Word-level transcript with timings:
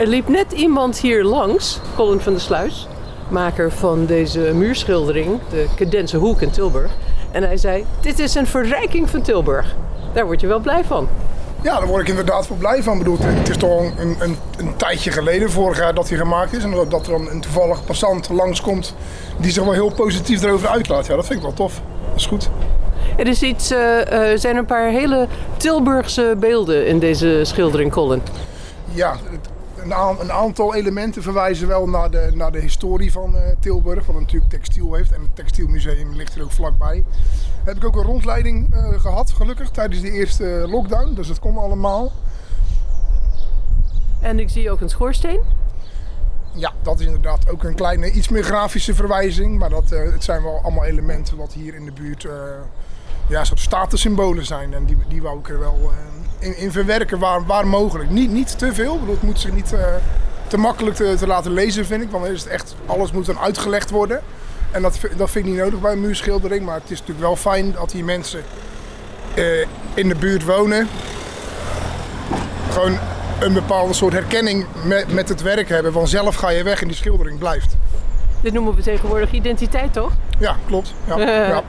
Er 0.00 0.06
liep 0.06 0.28
net 0.28 0.52
iemand 0.52 0.98
hier 0.98 1.24
langs, 1.24 1.80
Colin 1.96 2.20
van 2.20 2.32
der 2.32 2.42
Sluis, 2.42 2.88
maker 3.28 3.72
van 3.72 4.06
deze 4.06 4.40
muurschildering, 4.40 5.38
de 5.50 5.66
Cadense 5.76 6.16
Hoek 6.16 6.40
in 6.40 6.50
Tilburg. 6.50 6.90
En 7.30 7.42
hij 7.42 7.56
zei: 7.56 7.84
Dit 8.00 8.18
is 8.18 8.34
een 8.34 8.46
verrijking 8.46 9.10
van 9.10 9.22
Tilburg. 9.22 9.74
Daar 10.12 10.24
word 10.24 10.40
je 10.40 10.46
wel 10.46 10.58
blij 10.58 10.84
van. 10.84 11.08
Ja, 11.62 11.78
daar 11.78 11.86
word 11.86 12.02
ik 12.02 12.08
inderdaad 12.08 12.48
wel 12.48 12.56
blij 12.58 12.82
van. 12.82 12.92
Ik 12.92 12.98
bedoel, 12.98 13.16
het 13.20 13.48
is 13.48 13.56
toch 13.56 13.80
een, 13.80 14.16
een, 14.20 14.36
een 14.58 14.76
tijdje 14.76 15.10
geleden, 15.10 15.50
vorig 15.50 15.78
jaar, 15.78 15.94
dat 15.94 16.08
hij 16.08 16.18
gemaakt 16.18 16.52
is. 16.52 16.62
En 16.62 16.70
dat, 16.70 16.90
dat 16.90 17.06
er 17.06 17.12
dan 17.12 17.28
een 17.28 17.40
toevallig 17.40 17.84
passant 17.84 18.28
langskomt 18.28 18.94
die 19.36 19.50
zich 19.50 19.64
wel 19.64 19.72
heel 19.72 19.90
positief 19.90 20.42
erover 20.42 20.68
uitlaat. 20.68 21.06
Ja, 21.06 21.16
dat 21.16 21.26
vind 21.26 21.38
ik 21.38 21.44
wel 21.44 21.54
tof. 21.54 21.80
Dat 22.08 22.16
is 22.16 22.26
goed. 22.26 22.50
Er 23.16 23.26
is 23.26 23.42
iets, 23.42 23.72
uh, 23.72 23.78
zijn 24.34 24.56
een 24.56 24.66
paar 24.66 24.88
hele 24.88 25.26
Tilburgse 25.56 26.36
beelden 26.38 26.86
in 26.86 26.98
deze 26.98 27.40
schildering, 27.42 27.92
Colin. 27.92 28.22
Ja, 28.92 29.16
een, 29.82 30.20
een, 30.20 30.32
aantal 30.32 30.74
elementen 30.74 31.22
verwijzen 31.22 31.68
wel 31.68 31.88
naar 31.88 32.10
de, 32.10 32.30
naar 32.34 32.52
de 32.52 32.60
historie 32.60 33.12
van 33.12 33.34
uh, 33.34 33.40
Tilburg, 33.60 34.06
wat 34.06 34.20
natuurlijk 34.20 34.50
textiel 34.50 34.94
heeft. 34.94 35.12
En 35.12 35.20
het 35.20 35.36
textielmuseum 35.36 36.14
ligt 36.14 36.34
er 36.34 36.42
ook 36.42 36.52
vlakbij. 36.52 37.04
Heb 37.64 37.76
ik 37.76 37.84
ook 37.84 37.96
een 37.96 38.02
rondleiding 38.02 38.74
uh, 38.74 39.00
gehad, 39.00 39.30
gelukkig, 39.30 39.70
tijdens 39.70 40.00
de 40.00 40.10
eerste 40.10 40.64
lockdown. 40.68 41.14
Dus 41.14 41.28
dat 41.28 41.38
kon 41.38 41.58
allemaal. 41.58 42.12
En 44.20 44.38
ik 44.38 44.48
zie 44.48 44.70
ook 44.70 44.80
een 44.80 44.88
schoorsteen. 44.88 45.40
Ja, 46.54 46.72
dat 46.82 47.00
is 47.00 47.06
inderdaad 47.06 47.50
ook 47.50 47.64
een 47.64 47.74
kleine, 47.74 48.10
iets 48.10 48.28
meer 48.28 48.44
grafische 48.44 48.94
verwijzing. 48.94 49.58
Maar 49.58 49.70
dat, 49.70 49.92
uh, 49.92 50.12
het 50.12 50.24
zijn 50.24 50.42
wel 50.42 50.60
allemaal 50.62 50.84
elementen 50.84 51.36
wat 51.36 51.52
hier 51.52 51.74
in 51.74 51.84
de 51.84 51.92
buurt 51.92 52.26
ja, 53.30 53.44
soort 53.44 53.60
statussymbolen 53.60 54.46
zijn. 54.46 54.74
En 54.74 54.84
die, 54.84 54.96
die 55.08 55.22
wou 55.22 55.38
ik 55.38 55.48
er 55.48 55.58
wel 55.58 55.92
in, 56.38 56.56
in 56.56 56.72
verwerken 56.72 57.18
waar, 57.18 57.46
waar 57.46 57.66
mogelijk. 57.66 58.10
Niet, 58.10 58.30
niet 58.30 58.58
te 58.58 58.74
veel, 58.74 58.98
bedoel, 58.98 59.14
het 59.14 59.22
moet 59.22 59.40
zich 59.40 59.52
niet 59.52 59.72
uh, 59.72 59.80
te 60.46 60.58
makkelijk 60.58 60.96
te, 60.96 61.14
te, 61.18 61.26
laten 61.26 61.52
lezen, 61.52 61.86
vind 61.86 62.02
ik. 62.02 62.10
Want 62.10 62.26
is 62.26 62.42
het 62.42 62.52
echt, 62.52 62.74
alles 62.86 63.12
moet 63.12 63.26
dan 63.26 63.38
uitgelegd 63.38 63.90
worden. 63.90 64.20
En 64.70 64.82
dat, 64.82 65.00
dat 65.16 65.30
vind 65.30 65.46
ik 65.46 65.52
niet 65.52 65.60
nodig 65.60 65.80
bij 65.80 65.92
een 65.92 66.00
muurschildering. 66.00 66.64
Maar 66.64 66.74
het 66.74 66.90
is 66.90 66.98
natuurlijk 66.98 67.26
wel 67.26 67.36
fijn 67.36 67.72
dat 67.72 67.90
die 67.90 68.04
mensen 68.04 68.42
uh, 69.34 69.66
in 69.94 70.08
de 70.08 70.14
buurt 70.14 70.44
wonen. 70.44 70.88
Gewoon 72.70 72.98
een 73.40 73.52
bepaalde 73.52 73.92
soort 73.92 74.12
herkenning 74.12 74.66
met, 74.84 75.12
met 75.12 75.28
het 75.28 75.42
werk 75.42 75.68
hebben. 75.68 75.92
Vanzelf 75.92 76.34
ga 76.34 76.48
je 76.48 76.62
weg 76.62 76.80
en 76.80 76.88
die 76.88 76.96
schildering 76.96 77.38
blijft. 77.38 77.76
Dit 78.40 78.52
noemen 78.52 78.74
we 78.74 78.82
tegenwoordig 78.82 79.32
identiteit, 79.32 79.92
toch? 79.92 80.12
Ja, 80.38 80.56
klopt. 80.66 80.94
Ja, 81.06 81.18
ja. 81.18 81.62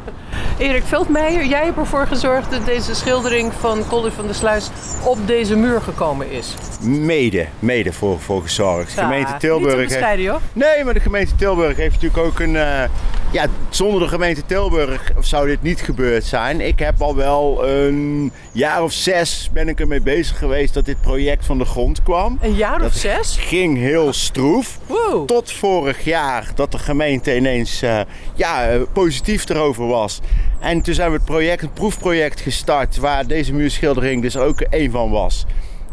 Erik 0.58 0.83
Veldmeijer, 0.83 1.45
jij 1.45 1.66
hebt 1.66 1.77
ervoor 1.77 2.08
gezorgd 2.08 2.52
dat 2.52 2.66
deze 2.66 2.95
schildering 2.95 3.53
van 3.53 3.88
Colin 3.88 4.11
van 4.11 4.25
der 4.25 4.36
Sluis 4.36 4.69
op 5.03 5.27
deze 5.27 5.55
muur 5.55 5.81
gekomen 5.81 6.31
is. 6.31 6.55
Mede, 6.81 7.47
mede 7.59 7.94
voor, 7.94 8.19
voor 8.19 8.42
gezorgd. 8.42 8.94
Ja, 8.94 9.02
gemeente 9.02 9.38
Tilburg. 9.38 9.89
Niet 9.89 10.05
heeft... 10.05 10.27
hoor. 10.27 10.39
Nee, 10.53 10.83
maar 10.83 10.94
de 10.94 10.99
gemeente 10.99 11.36
Tilburg 11.36 11.77
heeft 11.77 12.02
natuurlijk 12.02 12.27
ook 12.27 12.39
een. 12.39 12.53
Uh, 12.53 12.83
ja, 13.31 13.45
zonder 13.69 13.99
de 13.99 14.07
gemeente 14.07 14.45
Tilburg 14.45 15.11
zou 15.19 15.47
dit 15.47 15.61
niet 15.61 15.81
gebeurd 15.81 16.23
zijn. 16.23 16.61
Ik 16.61 16.79
heb 16.79 17.01
al 17.01 17.15
wel 17.15 17.67
een 17.67 18.31
jaar 18.51 18.83
of 18.83 18.91
zes 18.91 19.49
ben 19.53 19.67
ik 19.67 19.79
ermee 19.79 20.01
bezig 20.01 20.37
geweest 20.37 20.73
dat 20.73 20.85
dit 20.85 21.01
project 21.01 21.45
van 21.45 21.57
de 21.57 21.65
grond 21.65 22.03
kwam. 22.03 22.37
Een 22.41 22.55
jaar 22.55 22.79
dat 22.79 22.87
of 22.87 22.93
zes? 22.93 23.37
Ging 23.39 23.77
heel 23.77 24.13
stroef. 24.13 24.79
Wow. 24.85 25.25
Tot 25.27 25.52
vorig 25.52 26.03
jaar 26.03 26.52
dat 26.55 26.71
de 26.71 26.77
gemeente 26.77 27.35
ineens 27.35 27.83
uh, 27.83 27.99
ja, 28.35 28.77
positief 28.93 29.49
erover 29.49 29.87
was. 29.87 30.19
En 30.59 30.81
toen 30.81 30.93
zijn 30.93 31.09
we 31.09 31.15
het 31.15 31.25
project, 31.25 31.63
een 31.63 31.73
proefproject 31.73 32.41
gestart 32.41 32.97
waar 32.97 33.27
deze 33.27 33.53
muurschildering 33.53 34.21
dus 34.21 34.37
ook 34.37 34.65
een 34.69 34.91
van 34.91 35.09
was. 35.09 35.45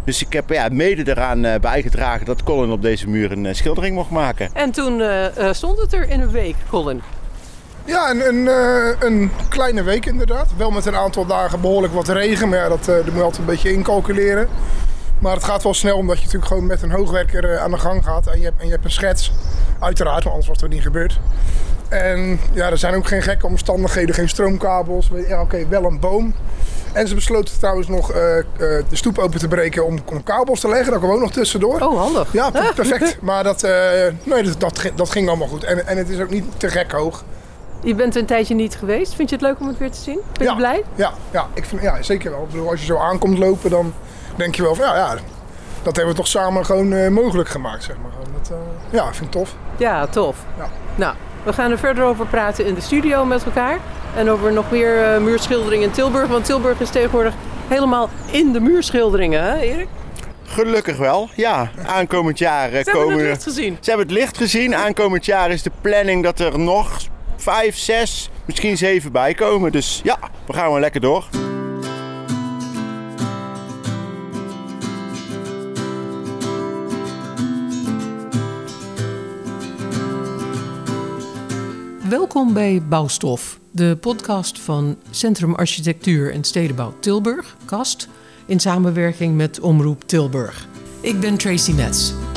Dus 0.04 0.22
ik 0.22 0.32
heb 0.32 0.50
ja, 0.50 0.68
mede 0.72 1.10
eraan 1.10 1.44
uh, 1.44 1.54
bijgedragen 1.60 2.26
dat 2.26 2.42
Colin 2.42 2.70
op 2.70 2.82
deze 2.82 3.08
muur 3.08 3.32
een 3.32 3.54
schildering 3.54 3.94
mocht 3.94 4.10
maken. 4.10 4.50
En 4.54 4.70
toen 4.70 5.00
uh, 5.00 5.26
stond 5.52 5.78
het 5.78 5.92
er 5.92 6.08
in 6.08 6.20
een 6.20 6.30
week, 6.30 6.54
Colin? 6.70 7.02
Ja, 7.88 8.10
een, 8.10 8.28
een, 8.28 8.48
een, 8.98 9.30
kleine 9.48 9.82
week 9.82 10.06
inderdaad. 10.06 10.48
Wel 10.56 10.70
met 10.70 10.86
een 10.86 10.96
aantal 10.96 11.26
dagen 11.26 11.60
behoorlijk 11.60 11.92
wat 11.92 12.08
regen, 12.08 12.48
maar 12.48 12.58
ja, 12.58 12.68
dat, 12.68 12.84
dat 12.84 13.04
moet 13.04 13.14
je 13.14 13.22
altijd 13.22 13.38
een 13.38 13.44
beetje 13.44 13.72
incalculeren. 13.72 14.48
Maar 15.18 15.34
het 15.34 15.44
gaat 15.44 15.62
wel 15.62 15.74
snel 15.74 15.96
omdat 15.96 16.16
je 16.16 16.24
natuurlijk 16.24 16.52
gewoon 16.52 16.66
met 16.66 16.82
een 16.82 16.90
hoogwerker 16.90 17.58
aan 17.58 17.70
de 17.70 17.78
gang 17.78 18.04
gaat. 18.04 18.26
En 18.26 18.38
je 18.38 18.44
hebt, 18.44 18.60
en 18.60 18.66
je 18.66 18.72
hebt 18.72 18.84
een 18.84 18.90
schets, 18.90 19.32
uiteraard, 19.78 20.24
want 20.24 20.34
anders 20.34 20.48
was 20.48 20.60
het 20.60 20.70
niet 20.70 20.82
gebeurd. 20.82 21.18
En 21.88 22.40
ja, 22.52 22.70
er 22.70 22.78
zijn 22.78 22.94
ook 22.94 23.06
geen 23.06 23.22
gekke 23.22 23.46
omstandigheden, 23.46 24.14
geen 24.14 24.28
stroomkabels. 24.28 25.10
Ja, 25.28 25.40
oké, 25.40 25.68
wel 25.68 25.84
een 25.84 26.00
boom. 26.00 26.34
En 26.92 27.08
ze 27.08 27.14
besloten 27.14 27.58
trouwens 27.58 27.88
nog 27.88 28.14
uh, 28.14 28.36
uh, 28.36 28.42
de 28.58 28.84
stoep 28.90 29.18
open 29.18 29.38
te 29.38 29.48
breken 29.48 29.86
om, 29.86 29.98
om, 30.04 30.22
kabels 30.22 30.60
te 30.60 30.68
leggen. 30.68 30.90
Dat 30.90 31.00
kwam 31.00 31.12
ook 31.12 31.20
nog 31.20 31.32
tussendoor. 31.32 31.80
Oh, 31.80 31.98
handig. 31.98 32.32
Ja, 32.32 32.50
perfect. 32.74 33.20
maar 33.20 33.44
dat, 33.44 33.64
uh, 33.64 33.70
nee, 34.22 34.42
dat, 34.42 34.60
dat, 34.60 34.90
dat, 34.94 35.10
ging 35.10 35.28
allemaal 35.28 35.48
goed. 35.48 35.64
En, 35.64 35.86
en 35.86 35.96
het 35.96 36.08
is 36.08 36.20
ook 36.20 36.30
niet 36.30 36.44
te 36.56 36.68
gek 36.68 36.92
hoog. 36.92 37.24
Je 37.82 37.94
bent 37.94 38.16
een 38.16 38.26
tijdje 38.26 38.54
niet 38.54 38.76
geweest. 38.76 39.14
Vind 39.14 39.28
je 39.28 39.34
het 39.34 39.44
leuk 39.44 39.60
om 39.60 39.66
het 39.66 39.78
weer 39.78 39.90
te 39.90 40.00
zien? 40.00 40.20
Ben 40.32 40.46
ja, 40.46 40.50
je 40.50 40.56
blij? 40.56 40.84
Ja, 40.94 41.12
ja, 41.30 41.46
ik 41.54 41.64
vind, 41.64 41.82
ja, 41.82 42.02
zeker 42.02 42.30
wel. 42.30 42.42
Ik 42.42 42.48
bedoel, 42.48 42.70
als 42.70 42.80
je 42.80 42.86
zo 42.86 42.96
aankomt 42.96 43.38
lopen, 43.38 43.70
dan 43.70 43.94
denk 44.36 44.54
je 44.54 44.62
wel 44.62 44.74
van 44.74 44.84
ja, 44.84 44.96
ja 44.96 45.14
dat 45.82 45.96
hebben 45.96 46.14
we 46.14 46.20
toch 46.20 46.28
samen 46.28 46.64
gewoon 46.64 47.12
mogelijk 47.12 47.48
gemaakt. 47.48 47.84
Zeg 47.84 47.96
maar. 48.02 48.10
dat, 48.32 48.52
ja, 48.90 49.12
vind 49.12 49.24
ik 49.24 49.30
tof. 49.30 49.54
Ja, 49.76 50.06
tof. 50.06 50.36
Ja. 50.56 50.68
Nou, 50.94 51.14
we 51.42 51.52
gaan 51.52 51.70
er 51.70 51.78
verder 51.78 52.04
over 52.04 52.26
praten 52.26 52.66
in 52.66 52.74
de 52.74 52.80
studio 52.80 53.24
met 53.24 53.44
elkaar. 53.44 53.78
En 54.16 54.30
over 54.30 54.52
nog 54.52 54.70
meer 54.70 55.14
uh, 55.14 55.20
muurschilderingen 55.20 55.86
in 55.86 55.92
Tilburg. 55.92 56.28
Want 56.28 56.44
Tilburg 56.44 56.80
is 56.80 56.90
tegenwoordig 56.90 57.34
helemaal 57.68 58.08
in 58.30 58.52
de 58.52 58.60
muurschilderingen, 58.60 59.42
hè 59.42 59.58
Erik? 59.58 59.88
Gelukkig 60.44 60.96
wel, 60.96 61.28
ja. 61.34 61.70
Aankomend 61.86 62.38
jaar 62.38 62.72
uh, 62.72 62.78
Ze 62.78 62.90
komen... 62.90 63.08
hebben 63.08 63.18
het 63.18 63.28
licht 63.28 63.42
gezien. 63.42 63.76
Ze 63.80 63.90
hebben 63.90 64.06
het 64.06 64.16
licht 64.16 64.36
gezien. 64.36 64.74
Aankomend 64.74 65.24
jaar 65.24 65.50
is 65.50 65.62
de 65.62 65.70
planning 65.80 66.22
dat 66.22 66.38
er 66.38 66.58
nog 66.58 66.98
vijf, 67.48 67.78
zes, 67.78 68.30
misschien 68.44 68.76
zeven 68.76 69.12
bij 69.12 69.34
komen. 69.34 69.72
Dus 69.72 70.00
ja, 70.04 70.18
we 70.46 70.52
gaan 70.52 70.70
wel 70.70 70.80
lekker 70.80 71.00
door. 71.00 71.28
Welkom 82.08 82.52
bij 82.52 82.82
Bouwstof, 82.88 83.58
de 83.70 83.96
podcast 84.00 84.60
van 84.60 84.98
Centrum 85.10 85.54
Architectuur 85.54 86.32
en 86.32 86.44
Stedenbouw 86.44 86.94
Tilburg, 87.00 87.56
KAST, 87.64 88.08
in 88.46 88.60
samenwerking 88.60 89.36
met 89.36 89.60
Omroep 89.60 90.02
Tilburg. 90.06 90.66
Ik 91.00 91.20
ben 91.20 91.36
Tracy 91.36 91.72
Metz. 91.72 92.27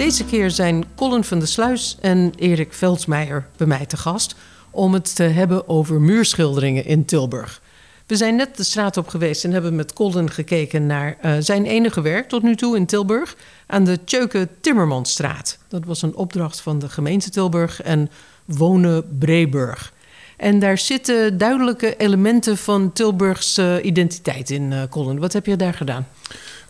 Deze 0.00 0.24
keer 0.24 0.50
zijn 0.50 0.84
Colin 0.94 1.24
van 1.24 1.38
der 1.38 1.48
Sluis 1.48 1.96
en 2.00 2.32
Erik 2.36 2.72
Veldsmeijer 2.72 3.46
bij 3.56 3.66
mij 3.66 3.86
te 3.86 3.96
gast 3.96 4.34
om 4.70 4.94
het 4.94 5.14
te 5.14 5.22
hebben 5.22 5.68
over 5.68 6.00
muurschilderingen 6.00 6.84
in 6.84 7.04
Tilburg. 7.04 7.62
We 8.06 8.16
zijn 8.16 8.36
net 8.36 8.56
de 8.56 8.64
straat 8.64 8.96
op 8.96 9.08
geweest 9.08 9.44
en 9.44 9.52
hebben 9.52 9.74
met 9.74 9.92
Colin 9.92 10.30
gekeken 10.30 10.86
naar 10.86 11.16
uh, 11.24 11.32
zijn 11.38 11.64
enige 11.64 12.00
werk 12.00 12.28
tot 12.28 12.42
nu 12.42 12.56
toe 12.56 12.76
in 12.76 12.86
Tilburg 12.86 13.36
aan 13.66 13.84
de 13.84 14.04
Tjeuke 14.04 14.48
Timmermansstraat. 14.60 15.58
Dat 15.68 15.84
was 15.84 16.02
een 16.02 16.16
opdracht 16.16 16.60
van 16.60 16.78
de 16.78 16.88
gemeente 16.88 17.30
Tilburg 17.30 17.82
en 17.82 18.10
Wonen 18.44 19.18
Breburg. 19.18 19.92
En 20.36 20.58
daar 20.58 20.78
zitten 20.78 21.38
duidelijke 21.38 21.96
elementen 21.96 22.56
van 22.56 22.92
Tilburgs 22.92 23.58
uh, 23.58 23.74
identiteit 23.82 24.50
in, 24.50 24.70
uh, 24.70 24.82
Colin. 24.90 25.18
Wat 25.18 25.32
heb 25.32 25.46
je 25.46 25.56
daar 25.56 25.74
gedaan? 25.74 26.06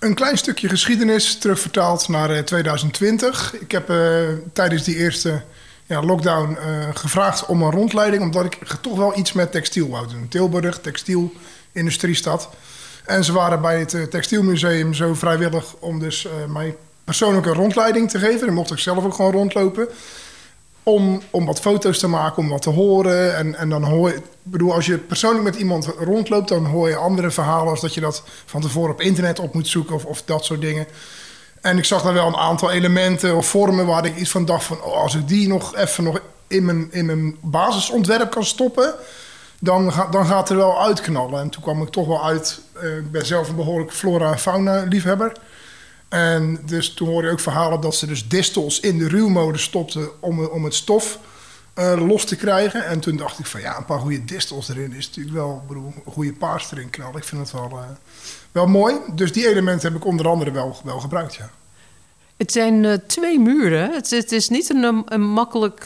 Een 0.01 0.15
klein 0.15 0.39
stukje 0.39 0.69
geschiedenis 0.69 1.39
terugvertaald 1.39 2.09
naar 2.09 2.45
2020. 2.45 3.55
Ik 3.61 3.71
heb 3.71 3.93
tijdens 4.53 4.85
die 4.85 4.97
eerste 4.97 5.43
ja, 5.87 6.03
lockdown 6.03 6.51
uh, 6.61 6.89
gevraagd 6.95 7.47
om 7.47 7.63
een 7.63 7.71
rondleiding, 7.71 8.23
omdat 8.23 8.45
ik 8.45 8.59
toch 8.81 8.97
wel 8.97 9.19
iets 9.19 9.33
met 9.33 9.53
textiel 9.53 9.89
wou 9.89 10.09
doen. 10.09 10.29
Tilburg, 10.29 10.81
textiel, 10.81 11.33
industriestad. 11.73 12.49
En 13.05 13.25
ze 13.25 13.33
waren 13.33 13.61
bij 13.61 13.79
het 13.79 14.11
Textielmuseum 14.11 14.95
zo 14.95 15.15
vrijwillig 15.15 15.75
om 15.79 15.99
dus 15.99 16.27
mij 16.49 16.77
persoonlijke 17.05 17.53
rondleiding 17.53 18.11
te 18.11 18.19
geven. 18.19 18.47
Dan 18.47 18.55
mocht 18.55 18.71
ik 18.71 18.79
zelf 18.79 19.05
ook 19.05 19.15
gewoon 19.15 19.33
rondlopen. 19.33 19.89
Om, 20.83 21.21
om 21.31 21.47
wat 21.47 21.61
foto's 21.61 21.99
te 21.99 22.09
maken, 22.09 22.43
om 22.43 22.49
wat 22.49 22.63
te 22.63 22.71
horen. 22.71 23.37
En, 23.37 23.55
en 23.55 23.69
dan 23.69 23.85
hoor 23.85 24.09
je, 24.09 24.23
bedoel, 24.43 24.75
als 24.75 24.87
je 24.87 24.99
persoonlijk 24.99 25.45
met 25.45 25.57
iemand 25.57 25.87
rondloopt, 25.87 26.49
dan 26.49 26.65
hoor 26.65 26.89
je 26.89 26.97
andere 26.97 27.31
verhalen 27.31 27.71
als 27.71 27.81
dat 27.81 27.95
je 27.95 28.01
dat 28.01 28.23
van 28.47 28.61
tevoren 28.61 28.93
op 28.93 29.01
internet 29.01 29.39
op 29.39 29.55
moet 29.55 29.69
zoeken 29.69 29.95
of, 29.95 30.05
of 30.05 30.23
dat 30.23 30.45
soort 30.45 30.61
dingen. 30.61 30.87
En 31.61 31.79
ik 31.79 31.85
zag 31.85 32.03
daar 32.03 32.15
wel 32.15 32.27
een 32.27 32.37
aantal 32.37 32.71
elementen 32.71 33.37
of 33.37 33.47
vormen 33.47 33.87
waar 33.87 34.05
ik 34.05 34.17
iets 34.17 34.31
van 34.31 34.45
dacht 34.45 34.65
van... 34.65 34.83
Oh, 34.83 35.03
als 35.03 35.15
ik 35.15 35.29
die 35.29 35.49
nog 35.49 35.77
even 35.77 36.05
nog 36.05 36.21
in 36.47 36.65
mijn, 36.65 36.89
in 36.91 37.07
mijn 37.07 37.37
basisontwerp 37.41 38.31
kan 38.31 38.45
stoppen... 38.45 38.95
Dan, 39.63 39.93
dan 40.11 40.27
gaat 40.27 40.51
er 40.51 40.57
wel 40.57 40.83
uitknallen. 40.83 41.41
En 41.41 41.51
toen 41.51 41.63
kwam 41.63 41.83
ik 41.83 41.89
toch 41.89 42.07
wel 42.07 42.25
uit... 42.25 42.61
Uh, 42.83 42.97
ik 42.97 43.11
ben 43.11 43.27
zelf 43.27 43.49
een 43.49 43.57
behoorlijk 43.57 43.93
flora- 43.93 44.33
en 44.33 44.39
fauna-liefhebber. 44.39 45.33
En 46.11 46.61
dus 46.67 46.95
toen 46.95 47.09
hoorde 47.09 47.27
ik 47.27 47.33
ook 47.33 47.41
verhalen 47.41 47.81
dat 47.81 47.95
ze 47.95 48.07
dus 48.07 48.29
distels 48.29 48.81
in 48.81 48.99
de 48.99 49.09
ruwmode 49.09 49.59
stopten... 49.59 50.09
om, 50.21 50.45
om 50.45 50.65
het 50.65 50.75
stof 50.75 51.19
eh, 51.75 52.07
los 52.07 52.25
te 52.25 52.37
krijgen. 52.37 52.85
En 52.85 53.01
toen 53.01 53.17
dacht 53.17 53.39
ik 53.39 53.47
van 53.47 53.61
ja, 53.61 53.77
een 53.77 53.85
paar 53.85 53.99
goede 53.99 54.25
distels 54.25 54.69
erin 54.69 54.93
is 54.93 55.07
natuurlijk 55.07 55.37
wel, 55.37 55.63
bedoel, 55.69 55.93
een 56.05 56.13
goede 56.13 56.33
paars 56.33 56.73
erin 56.73 56.91
knallen. 56.91 57.17
Ik 57.17 57.25
vind 57.25 57.41
het 57.41 57.53
wel, 57.53 57.71
eh, 57.71 57.85
wel 58.53 58.67
mooi. 58.67 58.95
Dus 59.15 59.33
die 59.33 59.49
elementen 59.49 59.93
heb 59.93 60.01
ik 60.01 60.07
onder 60.07 60.29
andere 60.29 60.51
wel, 60.51 60.77
wel 60.85 61.01
gebruikt, 61.01 61.35
ja. 61.35 61.51
Het 62.37 62.53
zijn 62.53 62.85
eh, 62.85 62.93
twee 63.07 63.39
muren. 63.39 63.93
Het, 63.93 64.11
het 64.11 64.33
is 64.33 64.49
niet 64.49 64.71
een, 64.71 65.03
een 65.05 65.29
makkelijk, 65.29 65.85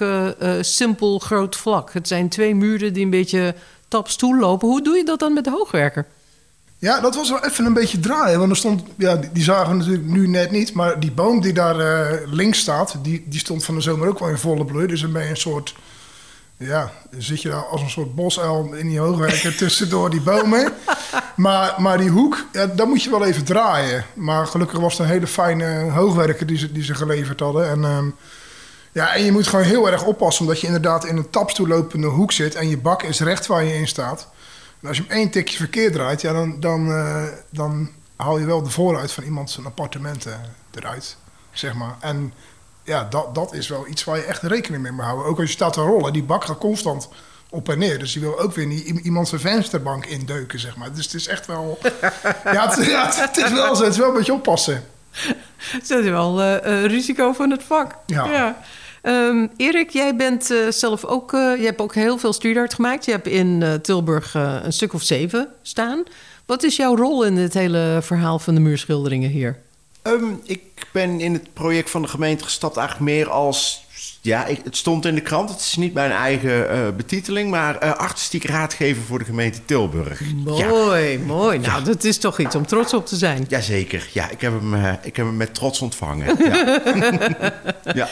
simpel, 0.61 1.19
groot 1.19 1.56
vlak. 1.56 1.93
Het 1.93 2.09
zijn 2.09 2.29
twee 2.29 2.55
muren 2.55 2.93
die 2.93 3.05
een 3.05 3.11
beetje 3.11 3.55
tapstoel 3.88 4.38
lopen. 4.38 4.69
Hoe 4.69 4.82
doe 4.82 4.97
je 4.97 5.05
dat 5.05 5.19
dan 5.19 5.32
met 5.32 5.44
de 5.44 5.50
hoogwerker? 5.50 6.06
Ja, 6.84 7.00
dat 7.00 7.14
was 7.14 7.31
wel 7.31 7.44
even 7.44 7.64
een 7.64 7.72
beetje 7.72 8.00
draaien. 8.00 8.38
Want 8.38 8.50
er 8.50 8.56
stond, 8.56 8.82
ja, 8.96 9.20
die, 9.32 9.42
zagen 9.42 9.70
we 9.70 9.76
natuurlijk 9.76 10.06
nu 10.06 10.28
net 10.28 10.50
niet. 10.50 10.72
Maar 10.72 11.00
die 11.00 11.12
boom 11.12 11.40
die 11.40 11.52
daar 11.52 11.81
eh, 11.81 12.19
links 12.26 12.58
staat, 12.58 12.96
die, 13.02 13.25
die 13.26 13.38
stond 13.38 13.64
van 13.64 13.75
de 13.75 13.81
zomer 13.81 14.08
ook 14.08 14.19
wel 14.19 14.28
in 14.28 14.38
volle 14.38 14.64
bloei. 14.64 14.86
Dus 14.86 15.00
dan 15.00 15.12
ben 15.12 15.22
je 15.22 15.31
een 15.31 15.36
soort, 15.36 15.75
ja, 16.56 16.92
zit 17.19 17.42
je 17.42 17.48
daar 17.48 17.64
als 17.64 17.81
een 17.81 17.90
soort 17.90 18.14
bosuil 18.14 18.72
in 18.75 18.88
die 18.88 18.98
hoogwerker 18.98 19.56
tussendoor 19.64 20.10
die 20.10 20.20
bomen. 20.20 20.72
Maar, 21.36 21.75
maar 21.78 21.98
die 21.98 22.10
hoek, 22.10 22.44
ja, 22.52 22.66
daar 22.66 22.88
moet 22.88 23.02
je 23.02 23.10
wel 23.10 23.25
even 23.25 23.44
draaien. 23.44 24.04
Maar 24.14 24.46
gelukkig 24.46 24.78
was 24.78 24.92
het 24.92 25.06
een 25.06 25.12
hele 25.12 25.26
fijne 25.26 25.90
hoogwerker 25.90 26.46
die 26.46 26.58
ze, 26.58 26.72
die 26.72 26.84
ze 26.84 26.94
geleverd 26.94 27.40
hadden. 27.40 27.69
En, 27.69 27.84
ehm, 27.84 28.06
ja, 28.92 29.14
en 29.14 29.25
je 29.25 29.32
moet 29.32 29.46
gewoon 29.46 29.64
heel 29.64 29.90
erg 29.90 30.04
oppassen, 30.04 30.44
omdat 30.44 30.60
je 30.60 30.66
inderdaad 30.66 31.04
in 31.04 31.16
een 31.16 31.31
tapstoelopende 31.31 32.06
hoek 32.06 32.32
zit 32.32 32.54
en 32.54 32.69
je 32.69 32.78
bak 32.78 33.02
is 33.02 33.20
recht 33.20 33.46
waar 33.46 33.64
je 33.64 33.75
in 33.75 33.88
staat. 33.88 34.32
Als 34.86 34.96
je 34.96 35.02
hem 35.02 35.16
één 35.16 35.31
tikje 35.31 35.56
verkeerd 35.56 35.92
draait, 35.92 36.20
ja, 36.20 36.32
dan, 36.32 36.60
dan, 36.60 36.92
eh, 36.92 37.22
dan 37.50 37.90
haal 38.16 38.38
je 38.38 38.46
wel 38.46 38.62
de 38.62 38.70
vooruit 38.70 39.12
van 39.12 39.25
iemand 39.25 39.50
zijn 39.50 39.66
appartement 39.66 40.26
eh, 40.26 40.34
eruit, 40.75 41.16
zeg 41.52 41.75
maar. 41.75 41.96
En 42.00 42.32
ja, 42.82 43.06
dat, 43.10 43.34
dat 43.34 43.54
is 43.54 43.69
wel 43.69 43.86
iets 43.88 44.04
waar 44.04 44.16
je 44.16 44.22
echt 44.22 44.42
rekening 44.42 44.82
mee 44.82 44.92
moet 44.92 45.04
houden. 45.04 45.26
Ook 45.26 45.38
als 45.38 45.46
je 45.46 45.54
staat 45.54 45.72
te 45.72 45.81
rollen, 45.81 46.12
die 46.12 46.22
bak 46.22 46.44
gaat 46.44 46.58
constant 46.58 47.08
op 47.50 47.69
en 47.69 47.78
neer. 47.78 47.98
Dus 47.98 48.12
die 48.12 48.22
wil 48.22 48.40
ook 48.40 48.54
weer 48.54 48.66
niet 48.66 48.86
iemand 48.86 49.28
zijn 49.28 49.40
vensterbank 49.40 50.06
indeuken, 50.06 50.58
zeg 50.58 50.76
maar. 50.76 50.92
Dus 50.92 51.04
het 51.04 51.14
is 51.14 51.26
echt 51.26 51.46
wel... 51.46 51.78
ja, 52.44 52.69
het, 52.69 52.86
ja, 52.86 53.06
het, 53.06 53.20
het 53.20 53.36
is 53.36 53.52
wel 53.52 53.76
zo. 53.76 53.82
Het 53.82 53.92
is 53.92 53.98
wel 53.98 54.08
een 54.08 54.14
beetje 54.14 54.32
oppassen. 54.32 54.84
Dat 55.88 55.98
is 55.98 56.08
wel 56.10 56.42
eh, 56.42 56.84
risico 56.84 57.32
van 57.32 57.50
het 57.50 57.62
vak. 57.62 57.94
Ja. 58.06 58.56
Ehm, 59.05 59.47
Erik, 59.56 59.91
jij 59.91 60.17
bent 60.17 60.51
eh, 60.51 60.69
zelf 60.69 61.05
ook, 61.05 61.33
eh, 61.33 61.56
je 61.59 61.65
hebt 61.65 61.81
ook 61.81 61.95
heel 61.95 62.19
veel 62.19 62.33
street 62.33 62.56
art 62.56 62.75
gemaakt. 62.75 63.05
Je 63.05 63.11
hebt 63.11 63.27
in 63.27 63.62
eh, 63.62 63.75
Tilburg 63.75 64.35
een 64.35 64.73
stuk 64.73 64.93
of 64.93 65.03
zeven 65.03 65.49
staan. 65.62 66.03
Wat 66.47 66.62
is 66.62 66.77
jouw 66.77 66.97
rol 66.97 67.25
in 67.25 67.35
dit 67.35 67.55
hele 67.55 67.99
verhaal 68.03 68.39
van 68.39 68.55
de 68.55 68.61
muurschilderingen 68.61 69.31
hier? 69.31 69.59
Ehm, 70.03 70.33
ik 70.45 70.62
ben 70.93 71.21
in 71.21 71.33
het 71.33 71.53
project 71.53 71.91
van 71.91 72.03
de 72.03 72.09
gemeente 72.09 72.45
gestapt 72.45 72.77
eigenlijk 72.77 73.11
meer 73.11 73.31
als... 73.31 73.83
Ja, 74.25 74.47
ik, 74.47 74.61
het 74.65 74.76
stond 74.76 75.05
in 75.06 75.15
de 75.15 75.21
krant. 75.21 75.50
Het 75.50 75.61
is 75.61 75.76
niet 75.76 75.94
mijn 75.94 76.11
eigen 76.11 76.71
eh, 76.71 76.79
betiteling... 76.97 77.50
maar 77.50 77.79
eh, 77.79 77.93
artistiek 77.93 78.44
raadgever 78.44 79.03
voor 79.03 79.19
de 79.19 79.25
gemeente 79.25 79.65
Tilburg. 79.65 80.21
Ja, 80.44 80.69
Mooi, 80.69 81.19
mooi. 81.19 81.59
Nou, 81.59 81.85
dat 81.85 82.05
is 82.05 82.19
toch 82.19 82.38
iets 82.38 82.55
om 82.55 82.67
trots 82.67 82.94
op 82.94 83.06
te 83.06 83.17
zijn. 83.17 83.44
jazeker. 83.49 84.09
Ja, 84.12 84.31
ik 84.31 84.41
heb, 84.41 84.53
hem, 84.61 84.75
eh, 84.75 84.93
ik 85.03 85.17
heb 85.17 85.26
hem 85.26 85.37
met 85.37 85.55
trots 85.55 85.81
ontvangen. 85.81 86.37
Ja. 86.44 87.93
ja. 87.94 88.09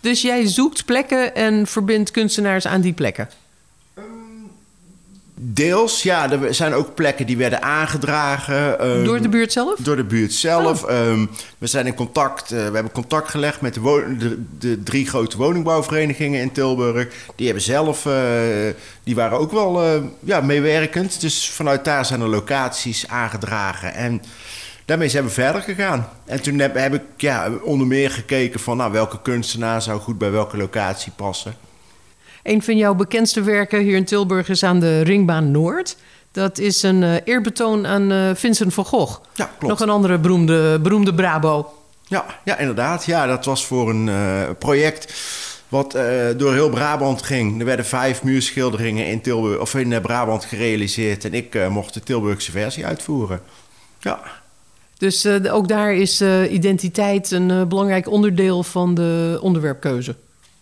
Dus 0.00 0.22
jij 0.22 0.46
zoekt 0.46 0.84
plekken 0.84 1.34
en 1.34 1.66
verbindt 1.66 2.10
kunstenaars 2.10 2.66
aan 2.66 2.80
die 2.80 2.92
plekken. 2.92 3.28
Deels, 5.40 6.02
ja. 6.02 6.30
Er 6.30 6.54
zijn 6.54 6.74
ook 6.74 6.94
plekken 6.94 7.26
die 7.26 7.36
werden 7.36 7.62
aangedragen. 7.62 8.78
ehm, 8.78 9.04
Door 9.04 9.20
de 9.20 9.28
buurt 9.28 9.52
zelf? 9.52 9.78
Door 9.78 9.96
de 9.96 10.04
buurt 10.04 10.32
zelf. 10.32 10.84
Ehm, 10.84 11.26
we 11.58 11.66
zijn 11.66 11.86
in 11.86 11.94
contact, 11.94 12.42
eh, 12.50 12.58
we 12.58 12.74
hebben 12.74 12.92
contact 12.92 13.28
gelegd 13.28 13.60
met 13.60 13.74
de, 13.74 14.44
de 14.58 14.82
drie 14.82 15.06
grote 15.08 15.36
woningbouwverenigingen 15.36 16.40
in 16.40 16.52
Tilburg. 16.52 17.08
Die 17.34 17.46
hebben 17.46 17.64
zelf, 17.64 18.06
eh, 18.06 18.12
die 19.04 19.14
waren 19.14 19.38
ook 19.38 19.52
wel 19.52 19.82
eh, 19.82 20.02
ja, 20.20 20.40
meewerkend. 20.40 21.20
Dus 21.20 21.50
vanuit 21.50 21.84
daar 21.84 22.04
zijn 22.04 22.20
er 22.20 22.28
locaties 22.28 23.08
aangedragen. 23.08 23.94
En 23.94 24.22
daarmee 24.84 25.08
zijn 25.08 25.24
we 25.24 25.30
verder 25.30 25.62
gegaan. 25.62 26.08
En 26.24 26.42
toen 26.42 26.58
heb, 26.58 26.74
heb 26.74 26.94
ik 26.94 27.02
ja, 27.16 27.50
onder 27.62 27.86
meer 27.86 28.10
gekeken 28.10 28.60
van 28.60 28.76
nou, 28.76 28.92
welke 28.92 29.22
kunstenaar 29.22 29.82
zou 29.82 30.00
goed 30.00 30.18
bij 30.18 30.30
welke 30.30 30.56
locatie 30.56 31.12
passen. 31.16 31.54
Een 32.46 32.62
van 32.62 32.76
jouw 32.76 32.94
bekendste 32.94 33.42
werken 33.42 33.80
hier 33.80 33.96
in 33.96 34.04
Tilburg 34.04 34.48
is 34.48 34.62
aan 34.62 34.80
de 34.80 35.00
Ringbaan 35.00 35.50
Noord. 35.50 35.96
Dat 36.32 36.58
is 36.58 36.82
een 36.82 37.02
eh, 37.02 37.14
eerbetoon 37.24 37.86
aan 37.86 38.12
eh, 38.12 38.30
Vincent 38.34 38.74
van 38.74 38.84
Gogh. 38.84 39.20
Ja, 39.34 39.44
klopt. 39.44 39.66
Nog 39.66 39.80
een 39.80 39.94
andere 39.94 40.18
beroemde, 40.18 40.78
beroemde 40.78 41.14
Brabo. 41.14 41.74
Ja, 42.08 42.24
ja, 42.44 42.58
inderdaad. 42.58 43.04
Ja, 43.04 43.26
dat 43.26 43.44
was 43.44 43.66
voor 43.66 43.90
een 43.90 44.08
eh, 44.08 44.50
project 44.58 45.14
wat 45.68 45.98
door 46.36 46.52
heel 46.52 46.70
Brabant 46.70 47.22
ging. 47.22 47.58
Er 47.58 47.64
werden 47.64 47.84
vijf 47.84 48.22
muurschilderingen 48.22 49.06
in, 49.06 49.20
Tilburg, 49.20 49.60
of 49.60 49.74
in 49.74 50.00
Brabant 50.00 50.44
gerealiseerd. 50.44 51.24
En 51.24 51.34
ik 51.34 51.68
mocht 51.70 51.94
de 51.94 52.00
Tilburgse 52.00 52.50
versie 52.50 52.86
uitvoeren. 52.86 53.40
Ja, 54.00 54.20
Dus 54.98 55.26
ook 55.26 55.68
daar 55.68 55.94
is 55.94 56.22
identiteit 56.50 57.30
een 57.30 57.68
belangrijk 57.68 58.08
onderdeel 58.08 58.62
van 58.62 58.94
de 58.94 59.38
onderwerpkeuze. 59.42 60.14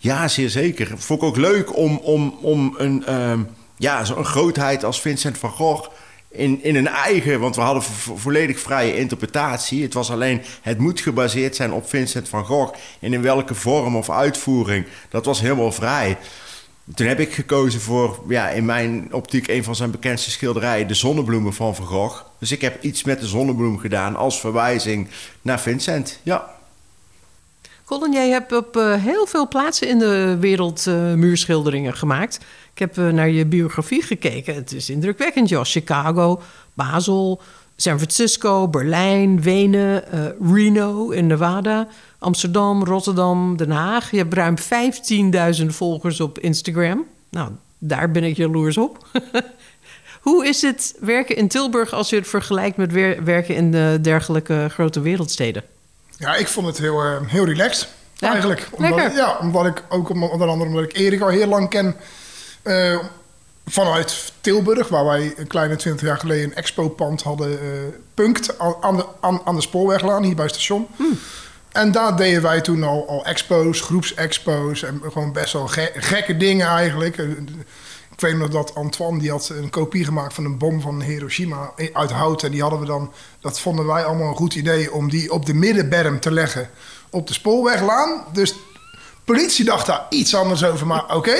Ja 0.04 0.28
zeer 0.28 0.50
zeker. 0.50 0.98
Vond 0.98 1.22
ik 1.22 1.28
ook 1.28 1.36
leuk 1.36 1.76
om, 1.76 1.96
om, 1.96 2.38
om 2.40 2.74
een, 2.78 3.06
ehm, 3.06 3.40
ja, 3.76 4.04
zo'n 4.04 4.24
grootheid 4.24 4.84
als 4.84 5.00
Vincent 5.00 5.38
van 5.38 5.50
Gogh... 5.50 5.88
In, 6.28 6.62
in 6.62 6.76
een 6.76 6.88
eigen, 6.88 7.40
want 7.40 7.56
we 7.56 7.60
hadden 7.60 7.82
vo- 7.82 8.16
volledig 8.16 8.60
vrije 8.60 8.96
interpretatie. 8.96 9.82
Het 9.82 9.94
was 9.94 10.10
alleen, 10.10 10.42
het 10.62 10.78
moet 10.78 11.00
gebaseerd 11.00 11.56
zijn 11.56 11.72
op 11.72 11.88
Vincent 11.88 12.28
van 12.28 12.44
Gogh. 12.44 12.74
En 13.00 13.12
in 13.12 13.22
welke 13.22 13.54
vorm 13.54 13.96
of 13.96 14.10
uitvoering, 14.10 14.86
dat 15.08 15.24
was 15.24 15.40
helemaal 15.40 15.72
vrij. 15.72 16.16
Toen 16.94 17.06
heb 17.06 17.20
ik 17.20 17.32
gekozen 17.34 17.80
voor, 17.80 18.22
ja, 18.28 18.48
in 18.48 18.64
mijn 18.64 19.08
optiek, 19.12 19.48
een 19.48 19.64
van 19.64 19.76
zijn 19.76 19.90
bekendste 19.90 20.30
schilderijen, 20.30 20.88
de 20.88 20.94
zonnebloemen 20.94 21.54
van 21.54 21.74
Van 21.74 21.86
Gogh. 21.86 22.24
Dus 22.38 22.52
ik 22.52 22.60
heb 22.60 22.82
iets 22.82 23.04
met 23.04 23.20
de 23.20 23.26
zonnebloem 23.26 23.78
gedaan 23.78 24.16
als 24.16 24.40
verwijzing 24.40 25.08
naar 25.42 25.60
Vincent. 25.60 26.18
Ja, 26.22 26.53
Colin, 27.84 28.12
jij 28.12 28.28
hebt 28.28 28.52
op 28.52 28.76
eh, 28.76 28.94
heel 28.94 29.26
veel 29.26 29.48
plaatsen 29.48 29.88
in 29.88 29.98
de 29.98 30.36
wereld 30.40 30.86
eh, 30.86 31.12
muurschilderingen 31.12 31.94
gemaakt. 31.94 32.40
Ik 32.72 32.78
heb 32.78 32.98
eh, 32.98 33.08
naar 33.08 33.28
je 33.28 33.46
biografie 33.46 34.02
gekeken. 34.02 34.54
Het 34.54 34.72
is 34.72 34.90
indrukwekkend, 34.90 35.48
joh. 35.48 35.64
Chicago, 35.64 36.40
Basel, 36.74 37.40
San 37.76 37.96
Francisco, 37.96 38.68
Berlijn, 38.68 39.42
Wenen, 39.42 40.04
Reno 40.52 41.10
in 41.10 41.26
Nevada, 41.26 41.88
Amsterdam, 42.18 42.84
Rotterdam, 42.84 43.56
Den 43.56 43.70
Haag. 43.70 44.10
Je 44.10 44.16
hebt 44.16 44.34
ruim 44.34 44.56
15.000 45.60 45.66
volgers 45.66 46.20
op 46.20 46.38
Instagram. 46.38 47.04
Nou, 47.30 47.50
daar 47.78 48.10
ben 48.10 48.24
ik 48.24 48.36
jaloers 48.36 48.78
op. 48.78 49.06
Hoe 50.20 50.46
is 50.46 50.62
het 50.62 50.96
werken 51.00 51.36
in 51.36 51.48
Tilburg 51.48 51.92
als 51.92 52.10
je 52.10 52.16
het 52.16 52.28
vergelijkt 52.28 52.76
met 52.76 52.92
wer- 52.92 53.24
werken 53.24 53.54
in 53.54 53.70
de 53.70 53.98
dergelijke 54.02 54.66
grote 54.70 55.00
wereldsteden? 55.00 55.64
Ja, 56.16 56.34
ik 56.34 56.48
vond 56.48 56.66
het 56.66 56.78
heel, 56.78 57.02
eh, 57.02 57.16
heel 57.26 57.44
relaxed. 57.44 57.88
Ja, 58.14 58.28
eigenlijk. 58.30 58.68
Omdat, 58.70 58.94
lekker. 58.96 59.16
Ja, 59.16 59.36
omdat 59.40 59.66
ik 59.66 59.82
ook 59.88 60.08
onder 60.10 60.48
andere 60.48 60.70
omdat 60.70 60.84
ik 60.84 60.96
Erik 60.96 61.20
al 61.20 61.28
heel 61.28 61.46
lang 61.48 61.68
ken. 61.70 61.96
eh, 62.62 62.98
vanuit 63.66 64.32
Tilburg, 64.40 64.88
waar 64.88 65.04
wij 65.04 65.32
een 65.36 65.46
kleine 65.46 65.76
20 65.76 66.06
jaar 66.06 66.18
geleden 66.18 66.44
een 66.44 66.54
expo-pand 66.54 67.22
hadden. 67.22 67.50
eh 67.60 67.66
punkt 68.14 68.58
aan, 68.58 68.96
de, 68.96 69.04
aan, 69.20 69.40
aan 69.44 69.54
de 69.54 69.60
spoorweglaan, 69.60 70.22
hier 70.22 70.34
bij 70.34 70.44
het 70.44 70.54
station. 70.54 70.86
En 71.72 71.92
daar 71.92 72.16
deden 72.16 72.42
wij 72.42 72.60
toen 72.60 72.82
al, 72.82 73.08
al 73.08 73.24
expo's, 73.24 73.80
groepsexpo's. 73.80 74.82
En 74.82 75.00
gewoon 75.12 75.32
best 75.32 75.52
wel 75.52 75.66
ge- 75.66 75.92
gekke 75.94 76.36
dingen 76.36 76.66
eigenlijk. 76.66 77.16
Ik 78.14 78.20
weet 78.20 78.36
nog 78.36 78.48
dat 78.48 78.74
Antoine 78.74 79.18
die 79.18 79.30
had 79.30 79.48
een 79.48 79.70
kopie 79.70 80.04
gemaakt 80.04 80.34
van 80.34 80.44
een 80.44 80.58
bom 80.58 80.80
van 80.80 81.02
Hiroshima 81.02 81.72
uit 81.92 82.10
hout. 82.10 82.42
En 82.42 82.50
die 82.50 82.60
hadden 82.60 82.80
we 82.80 82.86
dan, 82.86 83.12
dat 83.40 83.60
vonden 83.60 83.86
wij 83.86 84.04
allemaal 84.04 84.28
een 84.28 84.36
goed 84.36 84.54
idee 84.54 84.92
om 84.92 85.10
die 85.10 85.32
op 85.32 85.46
de 85.46 85.54
middenberm 85.54 86.20
te 86.20 86.32
leggen 86.32 86.70
op 87.10 87.26
de 87.26 87.32
spoorweglaan. 87.32 88.24
Dus 88.32 88.54
politie 89.24 89.64
dacht 89.64 89.86
daar 89.86 90.06
iets 90.10 90.34
anders 90.34 90.64
over, 90.64 90.86
maar 90.86 91.16
oké. 91.16 91.36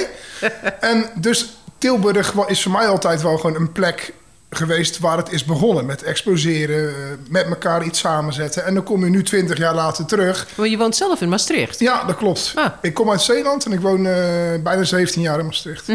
en 0.81 1.11
dus 1.15 1.57
Tilburg 1.79 2.35
is 2.47 2.63
voor 2.63 2.73
mij 2.73 2.89
altijd 2.89 3.23
wel 3.23 3.37
gewoon 3.37 3.57
een 3.57 3.73
plek 3.73 4.13
geweest 4.51 4.99
waar 4.99 5.17
het 5.17 5.33
is 5.33 5.45
begonnen. 5.45 5.87
Met 5.87 6.03
exposeren, 6.03 6.89
eh, 6.89 6.95
met 7.29 7.47
elkaar 7.47 7.85
iets 7.85 7.99
samenzetten. 7.99 8.65
En 8.65 8.75
dan 8.75 8.83
kom 8.83 9.05
je 9.05 9.11
nu 9.11 9.23
twintig 9.23 9.59
jaar 9.59 9.75
later 9.75 10.05
terug. 10.05 10.49
Want 10.55 10.71
je 10.71 10.77
woont 10.77 10.97
zelf 10.97 11.21
in 11.21 11.29
Maastricht. 11.29 11.79
Ja, 11.79 12.05
dat 12.05 12.17
klopt. 12.17 12.53
Ah. 12.55 12.67
Ik 12.83 12.95
kom 12.95 13.11
uit 13.11 13.23
Zeeland 13.23 13.65
en 13.65 13.73
ik 13.73 13.81
woon 13.81 14.07
eh, 14.07 14.15
bijna 14.63 14.85
17 14.85 15.23
jaar 15.23 15.39
in 15.39 15.45
Maastricht. 15.45 15.89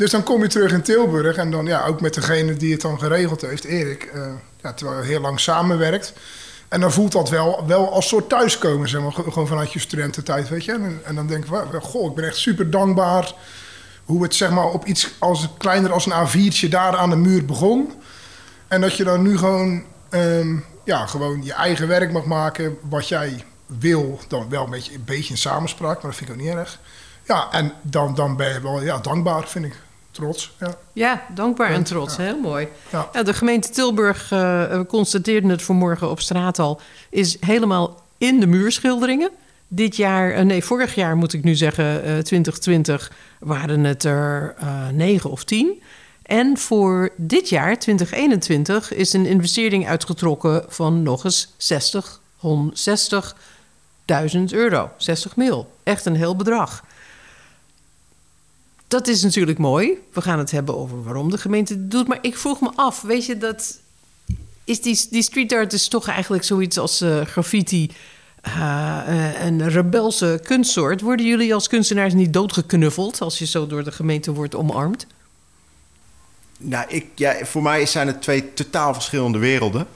Dus 0.00 0.10
dan 0.10 0.22
kom 0.22 0.42
je 0.42 0.48
terug 0.48 0.72
in 0.72 0.82
Tilburg 0.82 1.36
en 1.36 1.50
dan 1.50 1.66
ja, 1.66 1.84
ook 1.84 2.00
met 2.00 2.14
degene 2.14 2.54
die 2.54 2.72
het 2.72 2.80
dan 2.80 2.98
geregeld 2.98 3.40
heeft, 3.40 3.64
Erik. 3.64 4.02
eh, 4.02 4.32
ja, 4.62 4.72
terwijl 4.72 5.00
je 5.00 5.06
heel 5.06 5.20
lang 5.20 5.40
samenwerkt. 5.40 6.12
En 6.68 6.80
dan 6.80 6.92
voelt 6.92 7.12
dat 7.12 7.28
wel, 7.28 7.64
wel 7.66 7.92
als 7.92 8.08
soort 8.08 8.28
thuiskomen, 8.28 8.88
zeg 8.88 9.00
maar. 9.00 9.12
Gewoon 9.12 9.46
vanuit 9.46 9.72
je 9.72 9.78
studententijd, 9.78 10.48
weet 10.48 10.64
je. 10.64 10.72
En, 10.72 11.00
en 11.04 11.14
dan 11.14 11.26
denk 11.26 11.44
ik, 11.44 11.50
goh, 11.80 12.10
ik 12.10 12.14
ben 12.14 12.24
echt 12.24 12.36
super 12.36 12.70
dankbaar 12.70 13.34
hoe 14.04 14.22
het 14.22 14.34
zeg 14.34 14.50
maar 14.50 14.64
op 14.64 14.84
iets 14.84 15.10
als 15.18 15.48
kleiner 15.58 15.92
als 15.92 16.06
een 16.06 16.28
A4'tje 16.28 16.68
daar 16.68 16.96
aan 16.96 17.10
de 17.10 17.16
muur 17.16 17.44
begon. 17.44 17.92
En 18.68 18.80
dat 18.80 18.96
je 18.96 19.04
dan 19.04 19.22
nu 19.22 19.38
gewoon, 19.38 19.84
ehm, 20.10 20.56
ja, 20.84 21.06
gewoon 21.06 21.44
je 21.44 21.52
eigen 21.52 21.88
werk 21.88 22.12
mag 22.12 22.24
maken 22.24 22.78
wat 22.82 23.08
jij 23.08 23.44
wil. 23.66 24.20
Dan 24.28 24.48
wel 24.48 24.64
een 24.64 24.70
beetje, 24.70 24.94
een 24.94 25.04
beetje 25.04 25.30
in 25.30 25.38
samenspraak, 25.38 26.02
maar 26.02 26.10
dat 26.10 26.16
vind 26.16 26.30
ik 26.30 26.36
ook 26.36 26.42
niet 26.42 26.54
erg. 26.54 26.78
Ja, 27.24 27.48
en 27.52 27.72
dan, 27.82 28.14
dan 28.14 28.36
ben 28.36 28.52
je 28.52 28.60
wel 28.60 28.82
ja, 28.82 28.98
dankbaar, 28.98 29.48
vind 29.48 29.64
ik. 29.64 29.76
Trots, 30.10 30.52
ja. 30.60 30.76
Ja, 30.92 31.22
dankbaar 31.34 31.70
en 31.70 31.82
trots. 31.82 32.16
ja. 32.16 32.22
Heel 32.22 32.38
mooi. 32.38 32.68
Ja. 32.92 33.08
Ja, 33.12 33.22
de 33.22 33.34
gemeente 33.34 33.70
Tilburg, 33.70 34.32
eh, 34.32 34.38
we 34.76 34.86
constateerden 34.88 35.50
het 35.50 35.62
vanmorgen 35.62 36.10
op 36.10 36.20
straat 36.20 36.58
al... 36.58 36.80
is 37.10 37.36
helemaal 37.40 38.02
in 38.18 38.40
de 38.40 38.46
muurschilderingen. 38.46 39.30
Dit 39.68 39.96
jaar, 39.96 40.32
eh, 40.32 40.44
nee, 40.44 40.64
vorig 40.64 40.94
jaar 40.94 41.16
moet 41.16 41.32
ik 41.32 41.44
nu 41.44 41.54
zeggen, 41.54 42.04
eh 42.04 42.18
2020... 42.18 43.12
waren 43.38 43.84
het 43.84 44.04
er 44.04 44.54
eh 44.58 44.88
negen 44.88 45.30
of 45.30 45.44
tien. 45.44 45.82
En 46.22 46.58
voor 46.58 47.10
dit 47.16 47.48
jaar, 47.48 47.78
2021, 47.78 48.92
is 48.92 49.12
een 49.12 49.26
investering 49.26 49.88
uitgetrokken... 49.88 50.64
van 50.68 51.02
nog 51.02 51.24
eens 51.24 51.54
60, 51.56 52.20
60.000 52.42 54.38
euro. 54.50 54.90
60 54.96 55.36
mil. 55.36 55.72
Echt 55.82 56.04
een 56.04 56.16
heel 56.16 56.36
bedrag. 56.36 56.84
Dat 58.90 59.08
is 59.08 59.22
natuurlijk 59.22 59.58
mooi. 59.58 59.98
We 60.12 60.20
gaan 60.20 60.38
het 60.38 60.50
hebben 60.50 60.76
over 60.76 61.02
waarom 61.02 61.30
de 61.30 61.38
gemeente 61.38 61.72
het 61.72 61.90
doet. 61.90 62.08
Maar 62.08 62.18
ik 62.20 62.36
vroeg 62.36 62.60
me 62.60 62.70
af, 62.74 63.02
weet 63.02 63.26
je, 63.26 63.38
dat 63.38 63.80
is 64.64 64.80
die, 64.80 65.06
die 65.10 65.22
street 65.22 65.52
art 65.52 65.72
is 65.72 65.88
toch 65.88 66.08
eigenlijk 66.08 66.44
zoiets 66.44 66.78
als 66.78 67.00
eh, 67.00 67.20
graffiti, 67.20 67.90
eh, 68.40 69.32
een 69.40 69.68
rebelse 69.68 70.40
kunstsoort. 70.42 71.00
Worden 71.00 71.26
jullie 71.26 71.54
als 71.54 71.68
kunstenaars 71.68 72.14
niet 72.14 72.32
doodgeknuffeld 72.32 73.20
als 73.20 73.38
je 73.38 73.46
zo 73.46 73.66
door 73.66 73.84
de 73.84 73.92
gemeente 73.92 74.32
wordt 74.32 74.54
omarmd? 74.54 75.06
Nou, 76.58 76.84
ik, 76.88 77.06
ja, 77.14 77.44
voor 77.44 77.62
mij 77.62 77.86
zijn 77.86 78.06
het 78.06 78.22
twee 78.22 78.54
totaal 78.54 78.94
verschillende 78.94 79.38
werelden. 79.38 79.86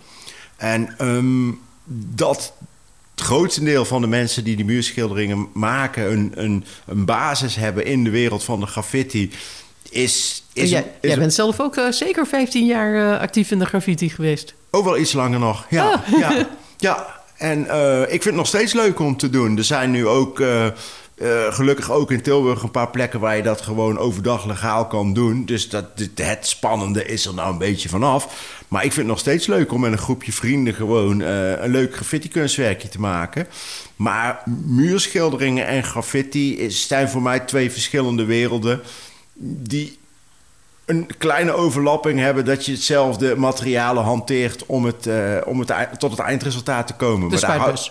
En 0.57 0.99
ehm, 0.99 1.53
dat 2.15 2.53
het 3.15 3.25
grootste 3.25 3.63
deel 3.65 3.85
van 3.85 4.01
de 4.01 4.07
mensen 4.07 4.45
die 4.45 4.57
die 4.57 4.65
muurschilderingen 4.65 5.49
maken... 5.53 6.13
een, 6.13 6.33
een, 6.35 6.65
een 6.87 7.05
basis 7.05 7.55
hebben 7.57 7.85
in 7.87 8.05
de 8.05 8.11
wereld 8.11 8.45
van 8.45 8.61
de 8.61 8.67
graffiti... 8.67 9.31
is, 9.91 10.45
is, 10.53 10.71
jij, 10.71 10.93
is 11.01 11.11
jij 11.11 11.19
bent 11.19 11.35
zelf 11.35 11.61
ook 11.61 11.77
eh, 11.77 11.91
zeker 11.91 12.27
15 12.27 12.67
jaar 12.67 13.13
eh, 13.15 13.21
actief 13.21 13.51
in 13.51 13.59
de 13.59 13.67
graffiti 13.67 14.09
geweest. 14.11 14.55
ook 14.71 14.85
wel 14.85 14.99
iets 14.99 15.13
langer 15.13 15.39
nog. 15.39 15.67
Ja, 15.71 15.91
Ah. 15.93 16.19
ja, 16.21 16.49
ja. 16.77 17.21
en 17.37 17.69
eh, 17.69 18.01
ik 18.01 18.09
vind 18.09 18.25
het 18.25 18.35
nog 18.35 18.47
steeds 18.47 18.73
leuk 18.73 18.99
om 18.99 19.17
te 19.17 19.31
doen. 19.31 19.57
Er 19.59 19.65
zijn 19.65 19.91
nu 19.91 20.07
ook... 20.07 20.43
eh, 21.15 21.53
gelukkig 21.53 21.91
ook 21.91 22.11
in 22.11 22.23
Tilburg 22.23 22.63
een 22.63 22.71
paar 22.71 22.91
plekken 22.91 23.21
waar 23.21 23.37
je 23.37 23.43
dat 23.43 23.61
gewoon 23.61 23.99
overdag 23.99 24.45
legaal 24.45 24.87
kan 24.87 25.13
doen. 25.13 25.45
Dus 25.45 25.69
dat, 25.69 25.85
het- 26.15 26.47
spannende 26.47 27.05
is 27.05 27.27
er 27.27 27.35
nou 27.35 27.53
een 27.53 27.59
beetje 27.59 27.89
vanaf. 27.89 28.53
Maar 28.69 28.85
ik 28.85 28.93
vind 28.93 29.01
het 29.01 29.15
nog 29.15 29.19
steeds 29.19 29.47
leuk 29.47 29.73
om 29.73 29.81
met 29.81 29.93
een 29.93 29.99
groepje 29.99 30.33
vrienden 30.33 30.75
gewoon 30.75 31.23
eh, 31.23 31.51
een 31.51 31.71
leuk 31.71 31.95
graffiti 31.95 32.29
kunstwerkje 32.29 32.89
te 32.89 33.01
maken. 33.01 33.47
Maar 33.97 34.43
muurschilderingen 34.65 35.67
en 35.67 35.85
graffiti 35.85 36.71
zijn 36.71 37.09
voor 37.09 37.23
mij 37.23 37.41
twee 37.41 37.71
verschillende 37.71 38.25
werelden 38.25 38.81
die 39.35 39.99
een 40.85 41.11
kleine 41.19 41.53
overlapping 41.53 42.19
hebben 42.19 42.45
dat 42.45 42.67
je 42.67 42.73
hetzelfde 42.73 43.37
materialen 43.37 44.05
hanteert 44.05 44.67
om, 44.67 44.85
het, 44.85 45.07
eh, 45.07 45.37
om 45.45 45.59
het, 45.59 45.73
tot 45.99 46.11
het 46.11 46.21
eindresultaat 46.21 46.87
te 46.87 46.95
komen. 46.95 47.29
De 47.31 47.47
Maar 47.47 47.59
daar 47.59 47.91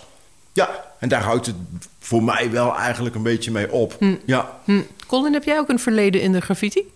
ja, 0.52 0.84
en 0.98 1.08
daar 1.08 1.22
houdt 1.22 1.46
het 1.46 1.56
voor 2.04 2.22
mij 2.22 2.50
wel 2.50 2.76
eigenlijk 2.76 3.14
een 3.14 3.22
beetje 3.22 3.50
mee 3.50 3.72
op. 3.72 3.96
Ja. 4.24 4.58
Hm. 4.64 4.80
Colin, 5.06 5.32
heb 5.32 5.44
jij 5.44 5.58
ook 5.58 5.68
een 5.68 5.78
verleden 5.78 6.20
in 6.20 6.32
de 6.32 6.40
graffiti? 6.40 6.92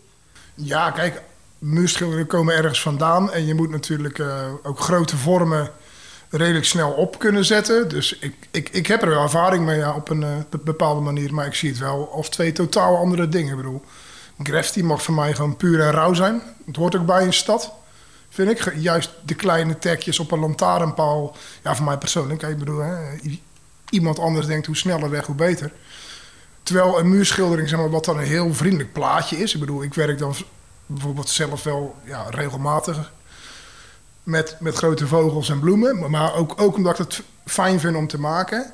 Ja, 0.54 0.90
kijk, 0.90 1.22
muurschilderingen 1.58 2.26
komen 2.26 2.54
ergens 2.54 2.82
vandaan. 2.82 3.32
En 3.32 3.46
je 3.46 3.54
moet 3.54 3.70
natuurlijk 3.70 4.18
eh, 4.18 4.46
ook 4.62 4.80
grote 4.80 5.16
vormen 5.16 5.70
redelijk 6.30 6.64
snel 6.64 6.90
op 6.90 7.18
kunnen 7.18 7.44
zetten. 7.44 7.88
Dus 7.88 8.18
ik, 8.18 8.34
ik, 8.50 8.68
ik 8.68 8.86
heb 8.86 9.02
er 9.02 9.08
wel 9.08 9.22
ervaring 9.22 9.64
mee 9.64 9.78
ja, 9.78 9.94
op 9.94 10.08
een 10.08 10.22
eh, 10.22 10.36
be- 10.50 10.58
bepaalde 10.58 11.00
manier. 11.00 11.34
Maar 11.34 11.46
ik 11.46 11.54
zie 11.54 11.68
het 11.70 11.78
wel 11.78 12.10
als 12.12 12.28
twee 12.28 12.52
totaal 12.52 12.96
andere 12.96 13.28
dingen. 13.28 13.50
Ik 13.50 13.56
bedoel, 13.56 13.82
graffiti 14.42 14.82
mag 14.82 15.02
voor 15.02 15.14
mij 15.14 15.34
gewoon 15.34 15.56
puur 15.56 15.80
en 15.80 15.90
rauw 15.90 16.14
zijn. 16.14 16.42
Het 16.66 16.76
hoort 16.76 16.96
ook 16.96 17.06
bij 17.06 17.22
een 17.22 17.32
stad, 17.32 17.72
vind 18.28 18.50
ik. 18.50 18.72
Juist 18.76 19.10
de 19.24 19.34
kleine 19.34 19.78
tekjes 19.78 20.18
op 20.18 20.30
een 20.30 20.38
lantaarnpaal. 20.40 21.36
Ja, 21.62 21.76
voor 21.76 21.84
mij 21.84 21.98
persoonlijk. 21.98 22.42
Ik 22.42 22.58
bedoel, 22.58 22.78
hè, 22.78 22.96
iemand 23.90 24.18
anders 24.18 24.46
denkt 24.46 24.66
hoe 24.66 24.76
sneller 24.76 25.10
weg, 25.10 25.26
hoe 25.26 25.34
beter. 25.34 25.72
Terwijl 26.62 26.98
een 26.98 27.08
muurschildering, 27.08 27.68
zeg 27.68 27.78
maar, 27.78 27.90
wat 27.90 28.04
dan 28.04 28.18
een 28.18 28.24
heel 28.24 28.54
vriendelijk 28.54 28.92
plaatje 28.92 29.36
is. 29.36 29.54
Ik 29.54 29.60
bedoel, 29.60 29.82
ik 29.82 29.94
werk 29.94 30.18
dan 30.18 30.34
bijvoorbeeld 30.86 31.28
zelf 31.28 31.62
wel 31.62 31.96
ja, 32.04 32.26
regelmatig 32.30 33.12
met, 34.22 34.56
met 34.60 34.74
grote 34.74 35.06
vogels 35.06 35.48
en 35.48 35.60
bloemen. 35.60 36.10
maar- 36.10 36.34
ook, 36.34 36.60
ook 36.60 36.76
omdat 36.76 36.92
ik 36.92 37.06
het 37.06 37.22
fijn 37.44 37.80
vind 37.80 37.96
om 37.96 38.06
te 38.06 38.20
maken. 38.20 38.72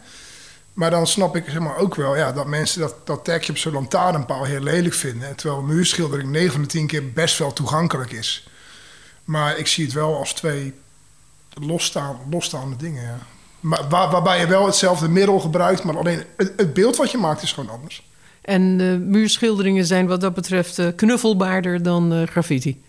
Maar 0.73 0.91
dan 0.91 1.07
snap 1.07 1.37
ik 1.37 1.45
zeg 1.45 1.59
maar, 1.59 1.77
ook 1.77 1.95
wel 1.95 2.17
ja, 2.17 2.33
dat 2.33 2.47
mensen 2.47 2.81
dat, 2.81 2.95
dat 3.07 3.25
tekje 3.25 3.53
op 3.53 3.59
zo'n 3.59 3.73
lantaarnpaal 3.73 4.45
heel 4.45 4.61
lelijk 4.61 4.95
vinden. 4.95 5.37
Terwijl 5.37 5.61
een 5.61 5.67
muurschildering 5.67 6.31
9 6.31 6.53
van 6.53 6.61
de 6.63 6.67
10 6.67 6.87
keer 6.87 7.13
best 7.13 7.39
wel 7.39 7.53
toegankelijk 7.53 8.13
is. 8.13 8.49
Maar 9.25 9.59
ik 9.59 9.67
zie 9.67 9.85
het 9.85 9.95
wel 9.95 10.17
als 10.17 10.33
twee 10.33 10.75
losstaan, 11.49 12.19
losstaande 12.31 12.77
dingen. 12.77 13.03
Ja. 13.03 13.19
Maar 13.65 13.89
waar, 13.89 14.11
waarbij 14.11 14.41
je 14.41 14.47
wel 14.47 14.67
hetzelfde 14.67 15.09
middel 15.09 15.41
gebruikt, 15.41 15.85
maar 15.85 15.99
alleen 15.99 16.25
het, 16.37 16.53
het 16.57 16.75
beeld 16.75 16.97
wat 16.97 17.11
je 17.11 17.19
maakt 17.19 17.43
is 17.43 17.53
gewoon 17.53 17.71
anders. 17.71 18.03
En 18.41 18.77
de 18.77 18.99
muurschilderingen 19.07 19.85
zijn 19.85 20.07
wat 20.07 20.21
dat 20.21 20.35
betreft 20.35 20.79
eh, 20.79 20.89
knuffelbaarder 20.97 21.83
dan 21.83 22.13
eh, 22.13 22.27
graffiti. 22.27 22.83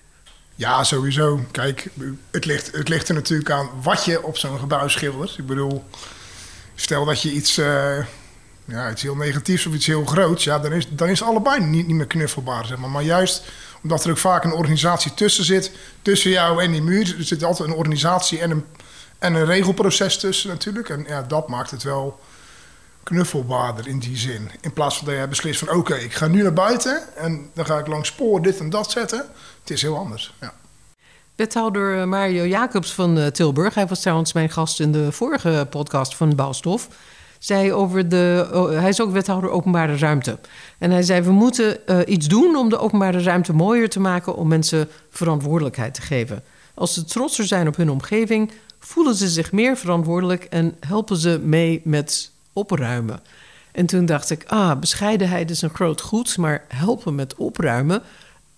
Ja, 0.55 0.83
sowieso. 0.83 1.39
Kijk, 1.51 1.89
het 2.31 2.45
ligt, 2.45 2.71
het 2.71 2.89
ligt 2.89 3.09
er 3.09 3.15
natuurlijk 3.15 3.49
aan 3.49 3.69
wat 3.81 4.05
je 4.05 4.23
op 4.23 4.37
zo'n 4.37 4.59
gebouw 4.59 4.87
schildert. 4.87 5.37
Ik 5.37 5.45
bedoel, 5.45 5.83
stel 6.75 7.05
dat 7.05 7.21
je 7.21 7.31
iets, 7.31 7.57
eh, 7.57 7.97
ja, 8.65 8.91
iets 8.91 9.01
heel 9.01 9.15
negatiefs 9.15 9.65
of 9.65 9.73
iets 9.73 9.85
heel 9.85 10.05
groots... 10.05 10.43
Ja, 10.43 10.59
dan 10.59 10.71
is, 10.71 10.87
dan 10.89 11.09
is 11.09 11.19
het 11.19 11.27
allebei 11.27 11.59
niet, 11.65 11.87
niet 11.87 11.95
meer 11.95 12.07
knuffelbaar, 12.07 12.65
zeg 12.65 12.77
maar. 12.77 12.89
Maar 12.89 13.03
juist 13.03 13.43
omdat 13.83 14.03
er 14.03 14.09
ook 14.09 14.17
vaak 14.17 14.43
een 14.43 14.53
organisatie 14.53 15.13
tussen 15.13 15.45
zit... 15.45 15.71
tussen 16.01 16.31
jou 16.31 16.63
en 16.63 16.71
die 16.71 16.81
muur, 16.81 17.15
er 17.17 17.23
zit 17.23 17.43
altijd 17.43 17.69
een 17.69 17.75
organisatie 17.75 18.39
en 18.39 18.51
een, 18.51 18.65
en 19.19 19.33
een 19.33 19.45
regelproces 19.45 20.17
tussen 20.17 20.49
natuurlijk. 20.49 20.89
En 20.89 21.05
ja, 21.07 21.21
dat 21.21 21.47
maakt 21.47 21.71
het 21.71 21.83
wel 21.83 22.19
knuffelbaarder 23.03 23.87
in 23.87 23.99
die 23.99 24.17
zin. 24.17 24.51
In 24.61 24.73
plaats 24.73 24.97
van 24.97 25.07
dat 25.07 25.15
je 25.15 25.27
beslist 25.27 25.59
van... 25.59 25.77
oké, 25.77 25.95
ik 25.95 26.13
ga 26.13 26.27
nu 26.27 26.41
naar 26.41 26.53
buiten 26.53 27.15
en 27.15 27.49
dan 27.53 27.65
ga 27.65 27.77
ik 27.77 27.87
langs 27.87 28.09
spoor 28.09 28.41
dit 28.41 28.59
en 28.59 28.69
dat 28.69 28.91
zetten. 28.91 29.25
Het 29.59 29.69
is 29.69 29.81
heel 29.81 29.97
anders, 29.97 30.33
ja. 30.41 30.53
Wethouder 31.35 32.07
Mario 32.07 32.45
Jacobs 32.45 32.93
van 32.93 33.17
eh, 33.17 33.27
Tilburg, 33.27 33.73
hij 33.73 33.87
was 33.87 34.01
trouwens 34.01 34.33
mijn 34.33 34.49
gast 34.49 34.79
in 34.79 34.91
de 34.91 35.11
vorige 35.11 35.67
podcast 35.69 36.15
van 36.15 36.35
Bouwstof, 36.35 36.87
zei 37.39 37.73
over 37.73 38.09
de. 38.09 38.47
hij 38.79 38.89
is 38.89 39.01
ook 39.01 39.11
wethouder 39.11 39.49
openbare 39.49 39.97
ruimte. 39.97 40.39
En 40.77 40.91
hij 40.91 41.03
zei: 41.03 41.21
We 41.21 41.31
moeten 41.31 41.87
eh, 41.87 41.99
iets 42.05 42.27
doen 42.27 42.55
om 42.55 42.69
de 42.69 42.77
openbare 42.77 43.21
ruimte 43.21 43.53
mooier 43.53 43.89
te 43.89 43.99
maken, 43.99 44.35
om 44.35 44.47
mensen 44.47 44.89
verantwoordelijkheid 45.09 45.93
te 45.93 46.01
geven. 46.01 46.43
Als 46.73 46.93
ze 46.93 47.05
trotser 47.05 47.45
zijn 47.45 47.67
op 47.67 47.75
hun 47.75 47.89
omgeving, 47.89 48.51
voelen 48.85 49.15
ze 49.15 49.27
zich 49.27 49.51
meer 49.51 49.77
verantwoordelijk 49.77 50.43
en 50.43 50.77
helpen 50.79 51.17
ze 51.17 51.39
mee 51.43 51.81
met 51.83 52.31
opruimen. 52.53 53.19
En 53.71 53.85
toen 53.85 54.05
dacht 54.05 54.29
ik: 54.29 54.43
Ah, 54.47 54.79
bescheidenheid 54.79 55.49
is 55.49 55.61
een 55.61 55.75
groot 55.75 56.01
goed, 56.01 56.37
maar 56.37 56.65
helpen 56.67 57.15
met 57.15 57.35
opruimen 57.35 58.03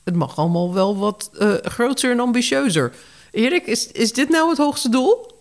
het 0.07 0.15
mag 0.15 0.37
allemaal 0.37 0.73
wel 0.73 0.97
wat 0.97 1.29
eh, 1.39 1.53
groter 1.61 2.11
en 2.11 2.19
ambitieuzer. 2.19 2.93
Erik, 3.31 3.65
is, 3.65 3.91
is 3.91 4.13
dit 4.13 4.29
nou 4.29 4.49
het 4.49 4.57
hoogste 4.57 4.89
doel? 4.89 5.31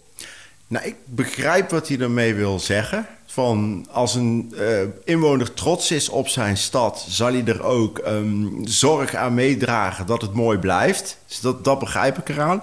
Nou, 0.66 0.87
ik 0.87 0.97
begrijp 1.05 1.71
wat 1.71 1.88
hij 1.88 1.99
ermee 1.99 2.35
wil 2.35 2.59
zeggen. 2.59 3.07
Van 3.26 3.87
als 3.90 4.14
een 4.14 4.52
eh, 4.59 4.66
inwoner 5.04 5.54
trots 5.54 5.90
is 5.90 6.09
op 6.09 6.28
zijn 6.28 6.56
stad, 6.56 7.04
zal 7.09 7.33
hij 7.33 7.42
er 7.45 7.62
ook 7.62 7.99
ehm, 7.99 8.47
zorg 8.64 9.14
aan 9.14 9.35
meedragen 9.35 10.06
dat 10.06 10.23
het 10.23 10.33
mooi 10.33 10.59
blijft. 10.59 11.18
Dus 11.28 11.40
dat, 11.40 11.64
dat 11.64 11.78
begrijp 11.78 12.18
ik 12.18 12.28
eraan. 12.28 12.62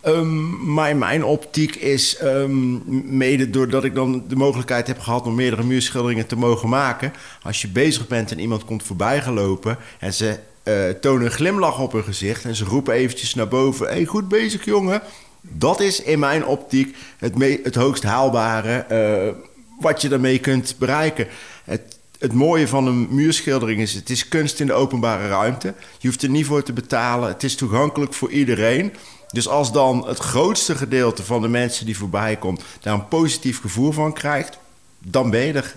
Ehm, 0.00 0.72
maar 0.74 0.90
in 0.90 0.98
mijn 0.98 1.24
optiek 1.24 1.74
is 1.74 2.16
ehm, 2.16 2.78
mede 3.16 3.50
doordat 3.50 3.84
ik 3.84 3.94
dan 3.94 4.24
de 4.28 4.36
mogelijkheid 4.36 4.86
heb 4.86 4.98
gehad 4.98 5.26
om 5.26 5.34
meerdere 5.34 5.62
muurschilderingen 5.64 6.26
te 6.26 6.36
mogen 6.36 6.68
maken. 6.68 7.12
Als 7.42 7.60
je 7.62 7.68
bezig 7.68 8.06
bent 8.06 8.30
en 8.30 8.38
iemand 8.38 8.64
komt 8.64 8.82
voorbij 8.82 9.20
gelopen 9.22 9.78
en 9.98 10.14
ze 10.14 10.38
eh, 10.62 10.88
tonen 11.00 11.24
een 11.24 11.30
glimlach 11.32 11.80
op 11.80 11.92
hun 11.92 12.04
gezicht 12.04 12.44
en 12.44 12.54
ze 12.54 12.64
roepen 12.64 12.94
eventjes 12.94 13.34
naar 13.34 13.48
boven: 13.48 13.86
hey, 13.86 14.04
goed 14.04 14.28
bezig, 14.28 14.64
jongen. 14.64 15.02
Dat 15.40 15.80
is 15.80 16.02
in 16.02 16.18
mijn 16.18 16.46
optiek 16.46 16.96
het, 17.18 17.38
me- 17.38 17.60
het 17.62 17.74
hoogst 17.74 18.02
haalbare 18.02 18.72
eh, 18.78 19.34
wat 19.82 20.02
je 20.02 20.08
daarmee 20.08 20.38
kunt 20.38 20.74
bereiken. 20.78 21.26
Het, 21.64 21.98
het 22.18 22.32
mooie 22.32 22.68
van 22.68 22.86
een 22.86 23.08
muurschildering 23.10 23.80
is: 23.80 23.94
het 23.94 24.10
is 24.10 24.28
kunst 24.28 24.60
in 24.60 24.66
de 24.66 24.72
openbare 24.72 25.28
ruimte. 25.28 25.74
Je 25.98 26.08
hoeft 26.08 26.22
er 26.22 26.28
niet 26.28 26.46
voor 26.46 26.62
te 26.62 26.72
betalen. 26.72 27.28
Het 27.28 27.42
is 27.42 27.54
toegankelijk 27.54 28.14
voor 28.14 28.30
iedereen. 28.30 28.92
Dus 29.32 29.48
als 29.48 29.72
dan 29.72 30.06
het 30.06 30.18
grootste 30.18 30.74
gedeelte 30.74 31.22
van 31.22 31.42
de 31.42 31.48
mensen 31.48 31.86
die 31.86 31.96
voorbij 31.96 32.36
komt 32.36 32.62
daar 32.80 32.94
een 32.94 33.08
positief 33.08 33.60
gevoel 33.60 33.92
van 33.92 34.12
krijgt, 34.12 34.58
dan 34.98 35.30
ben 35.30 35.40
je 35.40 35.52
er. 35.52 35.74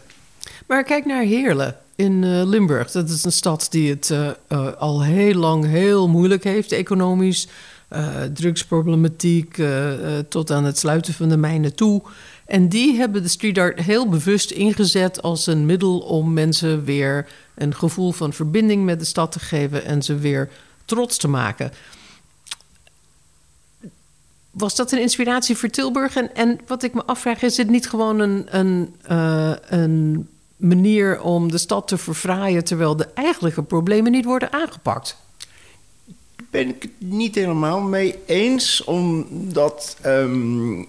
Maar 0.68 0.84
kijk 0.84 1.06
naar 1.06 1.24
Heerlen 1.24 1.76
in 1.96 2.24
eh, 2.24 2.46
Limburg. 2.46 2.92
Dat 2.92 3.10
is 3.10 3.24
een 3.24 3.32
stad 3.32 3.68
die 3.70 3.90
het 3.90 4.10
eh, 4.10 4.30
eh, 4.48 4.74
al 4.78 5.04
heel 5.04 5.34
lang 5.34 5.66
heel 5.66 6.08
moeilijk 6.08 6.44
heeft, 6.44 6.72
economisch. 6.72 7.48
drugsproblematiek 8.34 9.62
tot 10.30 10.52
aan 10.52 10.64
het 10.64 10.78
sluiten 10.78 11.14
van 11.14 11.30
de 11.30 11.38
mijnen 11.38 11.76
toe. 11.76 12.02
En 12.46 12.70
die 12.70 12.96
hebben 12.96 13.24
de 13.24 13.28
street 13.28 13.58
art 13.58 13.80
heel 13.80 14.10
bewust 14.10 14.52
ingezet 14.52 15.22
als 15.22 15.48
een 15.48 15.66
middel 15.66 16.00
om 16.00 16.34
mensen 16.34 16.84
weer 16.84 17.28
een 17.56 17.76
gevoel 17.76 18.12
van 18.12 18.34
verbinding 18.34 18.84
met 18.84 19.00
de 19.00 19.06
stad 19.06 19.32
te 19.32 19.40
geven 19.40 19.86
en 19.86 20.04
ze 20.04 20.16
weer 20.16 20.50
trots 20.86 21.18
te 21.18 21.28
maken. 21.28 21.72
Was 24.52 24.76
dat 24.76 24.92
een 24.92 25.02
inspiratie 25.02 25.58
voor 25.58 25.70
Tilburg? 25.70 26.16
En, 26.16 26.36
en 26.36 26.60
wat 26.68 26.84
ik 26.84 26.94
me 26.94 27.06
afvraag, 27.06 27.42
is 27.42 27.58
het 27.58 27.70
niet 27.70 27.90
gewoon 27.90 28.20
een, 28.20 28.58
een, 28.58 28.96
uh, 29.12 29.54
een 29.68 30.28
manier 30.56 31.22
om 31.22 31.52
de 31.52 31.58
stad 31.58 31.88
te 31.88 31.98
verfraaien 31.98 32.64
terwijl 32.64 32.96
de 32.96 33.08
eigenlijke 33.14 33.64
problemen 33.64 34.12
niet 34.12 34.26
worden 34.26 34.54
aangepakt? 34.54 35.18
Ben 36.50 36.68
ik 36.68 36.82
het 36.82 36.92
niet 36.98 37.36
helemaal 37.36 37.80
mee 37.82 38.16
eens, 38.26 38.84
omdat 38.84 39.98
um, 40.06 40.88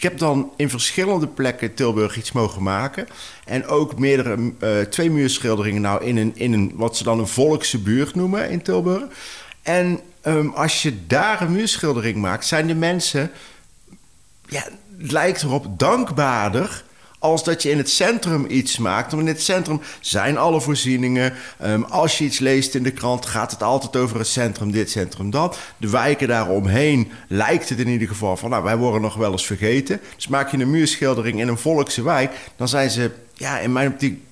ik 0.00 0.08
heb 0.08 0.18
dan 0.18 0.52
in 0.56 0.70
verschillende 0.70 1.26
plekken 1.26 1.74
Tilburg 1.74 2.16
iets 2.16 2.32
mogen 2.32 2.62
maken. 2.62 3.06
En 3.44 3.66
ook 3.66 3.98
meerdere, 3.98 4.52
uh, 4.60 4.80
twee 4.80 5.10
muurschilderingen 5.10 5.82
nou 5.82 6.04
in 6.04 6.16
een, 6.16 6.32
in 6.36 6.52
een, 6.52 6.72
wat 6.74 6.96
ze 6.96 7.04
dan 7.04 7.18
een 7.18 7.26
volkse 7.26 7.78
buurt 7.78 8.14
noemen 8.14 8.50
in 8.50 8.62
Tilburg. 8.62 9.04
En 9.62 10.00
um, 10.26 10.52
als 10.54 10.82
je 10.82 11.06
daar 11.06 11.40
een 11.40 11.52
muurschildering 11.52 12.16
maakt, 12.16 12.46
zijn 12.46 12.66
de 12.66 12.74
mensen, 12.74 13.30
ja, 14.46 14.62
het 14.98 15.12
lijkt 15.12 15.42
erop 15.42 15.78
dankbaarder 15.78 16.84
als 17.20 17.44
dat 17.44 17.62
je 17.62 17.70
in 17.70 17.78
het 17.78 17.90
centrum 17.90 18.44
iets 18.48 18.78
maakt. 18.78 19.10
Want 19.10 19.22
in 19.22 19.28
het 19.28 19.42
centrum 19.42 19.80
zijn 20.00 20.38
alle 20.38 20.60
voorzieningen. 20.60 21.32
Um, 21.64 21.84
als 21.84 22.18
je 22.18 22.24
iets 22.24 22.38
leest 22.38 22.74
in 22.74 22.82
de 22.82 22.90
krant, 22.90 23.26
gaat 23.26 23.50
het 23.50 23.62
altijd 23.62 23.96
over 23.96 24.18
het 24.18 24.26
centrum, 24.26 24.70
dit 24.70 24.90
centrum, 24.90 25.30
dat. 25.30 25.58
De 25.76 25.90
wijken 25.90 26.28
daaromheen 26.28 27.12
lijkt 27.28 27.68
het 27.68 27.78
in 27.78 27.88
ieder 27.88 28.08
geval 28.08 28.36
van, 28.36 28.50
nou, 28.50 28.62
wij 28.62 28.76
worden 28.76 29.00
nog 29.00 29.14
wel 29.14 29.32
eens 29.32 29.46
vergeten. 29.46 30.00
Dus 30.16 30.28
maak 30.28 30.50
je 30.50 30.58
een 30.58 30.70
muurschildering 30.70 31.40
in 31.40 31.48
een 31.48 31.58
volkse 31.58 32.02
wijk, 32.02 32.32
dan 32.56 32.68
zijn 32.68 32.90
ze, 32.90 33.10
ja, 33.34 33.58
in 33.58 33.72
mijn 33.72 33.92
optiek 33.92 34.22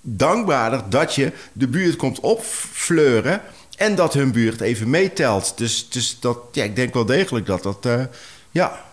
dankbaarder 0.00 0.82
dat 0.88 1.14
je 1.14 1.32
de 1.52 1.68
buurt 1.68 1.96
komt 1.96 2.20
opfleuren 2.20 3.40
en 3.76 3.94
dat 3.94 4.14
hun 4.14 4.32
buurt 4.32 4.60
even 4.60 4.90
meetelt. 4.90 5.52
Dus, 5.56 5.88
dus 5.88 6.16
dat, 6.20 6.38
ja, 6.52 6.64
ik 6.64 6.76
denk 6.76 6.94
wel 6.94 7.06
degelijk 7.06 7.46
dat 7.46 7.62
dat, 7.62 7.86
uh, 7.86 8.04
ja, 8.50 8.84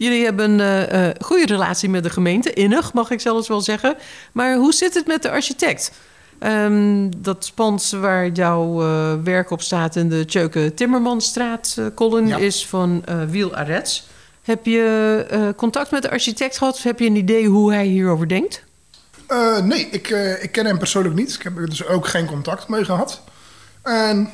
Jullie 0.00 0.24
hebben 0.24 0.60
een 0.60 0.92
uh, 0.94 1.08
goede 1.20 1.46
relatie 1.46 1.88
met 1.88 2.02
de 2.02 2.10
gemeente, 2.10 2.52
innig 2.52 2.92
mag 2.92 3.10
ik 3.10 3.20
zelfs 3.20 3.48
wel 3.48 3.60
zeggen. 3.60 3.96
Maar 4.32 4.56
hoe 4.56 4.72
zit 4.72 4.94
het 4.94 5.06
met 5.06 5.22
de 5.22 5.30
architect? 5.30 5.92
Um, 6.42 7.22
dat 7.22 7.44
spons 7.44 7.92
waar 7.92 8.28
jouw 8.28 8.82
uh, 8.82 9.12
werk 9.24 9.50
op 9.50 9.62
staat 9.62 9.96
in 9.96 10.08
de 10.08 10.24
Tjeuke 10.24 10.74
Timmermansstraat, 10.74 11.76
uh, 11.78 11.86
Colin, 11.94 12.26
ja. 12.26 12.36
is 12.36 12.66
van 12.66 13.04
Wiel 13.28 13.54
Arets. 13.54 14.08
Heb 14.42 14.66
je 14.66 15.52
contact 15.56 15.90
met 15.90 16.02
de 16.02 16.10
architect 16.10 16.58
gehad 16.58 16.74
of 16.74 16.82
heb 16.82 16.98
je 16.98 17.06
een 17.06 17.16
idee 17.16 17.46
hoe 17.46 17.72
hij 17.72 17.86
hierover 17.86 18.28
denkt? 18.28 18.64
nee, 19.62 19.88
ik, 19.90 20.08
ik 20.40 20.52
ken 20.52 20.66
hem 20.66 20.78
persoonlijk 20.78 21.14
niet. 21.14 21.34
Ik 21.34 21.42
heb 21.42 21.56
er 21.56 21.68
dus 21.68 21.86
ook 21.86 22.06
geen 22.06 22.26
contact 22.26 22.68
mee 22.68 22.84
gehad. 22.84 23.20
En 23.82 24.30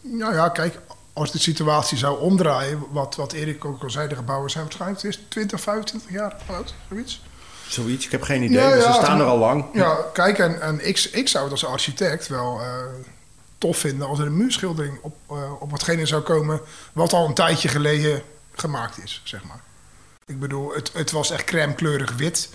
nou 0.00 0.34
ja, 0.34 0.48
kijk, 0.48 0.78
als 1.14 1.32
de 1.32 1.38
situatie 1.38 1.98
zou 1.98 2.20
omdraaien, 2.20 2.82
wat, 2.90 3.14
wat 3.14 3.32
Erik 3.32 3.64
ook 3.64 3.82
al 3.82 3.90
zei, 3.90 4.08
de 4.08 4.14
gebouwen 4.14 4.50
zijn 4.50 4.64
waarschijnlijk 4.64 5.02
is 5.02 5.18
20, 5.28 5.60
25 5.60 6.10
jaar 6.10 6.36
oud, 6.46 6.74
zoiets. 6.88 7.22
Zoiets, 7.68 8.04
ik 8.04 8.10
heb 8.10 8.22
geen 8.22 8.42
idee, 8.42 8.68
ja, 8.68 8.80
ze 8.80 8.92
staan 8.92 9.20
er 9.20 9.26
al 9.26 9.38
lang. 9.38 9.64
Ja, 9.72 9.96
kijk, 10.12 10.38
en, 10.38 10.60
en 10.60 10.86
ik, 10.86 11.08
ik 11.12 11.28
zou 11.28 11.44
het 11.44 11.52
als 11.52 11.64
architect 11.64 12.28
wel 12.28 12.60
uh, 12.60 12.66
tof 13.58 13.78
vinden 13.78 14.08
als 14.08 14.18
er 14.18 14.26
een 14.26 14.36
muurschildering 14.36 14.98
op, 15.02 15.16
uh, 15.30 15.62
op 15.62 15.70
watgene 15.70 16.06
zou 16.06 16.22
komen 16.22 16.60
wat 16.92 17.12
al 17.12 17.26
een 17.26 17.34
tijdje 17.34 17.68
geleden 17.68 18.22
gemaakt 18.54 19.02
is, 19.02 19.20
zeg 19.24 19.44
maar. 19.44 19.60
Ik 20.26 20.40
bedoel, 20.40 20.74
het, 20.74 20.90
het 20.92 21.10
was 21.10 21.30
echt 21.30 21.44
crème 21.44 21.74
kleurig 21.74 22.16
wit. 22.16 22.48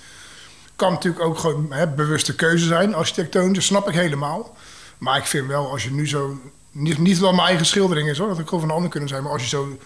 Kan 0.76 0.92
natuurlijk 0.92 1.24
ook 1.24 1.38
gewoon 1.38 1.72
hè, 1.74 1.88
bewuste 1.88 2.36
keuze 2.36 2.66
zijn, 2.66 2.96
architectonisch, 2.96 3.66
snap 3.66 3.88
ik 3.88 3.94
helemaal. 3.94 4.56
Maar 4.98 5.18
ik 5.18 5.26
vind 5.26 5.48
wel, 5.48 5.72
als 5.72 5.84
je 5.84 5.92
nu 5.92 6.08
zo 6.08 6.40
niet, 6.80 6.98
niet 6.98 7.20
dat 7.20 7.34
mijn 7.36 7.48
eigen 7.48 7.66
schildering 7.66 8.10
is 8.10 8.18
hoor, 8.18 8.28
dat 8.28 8.40
ik 8.40 8.46
gewoon 8.46 8.60
van 8.60 8.70
een 8.70 8.76
ander 8.76 8.92
kunnen 8.92 9.10
zijn. 9.10 9.24
Maar 9.24 9.32
als 9.32 9.42
je 9.42 9.48
zo 9.48 9.78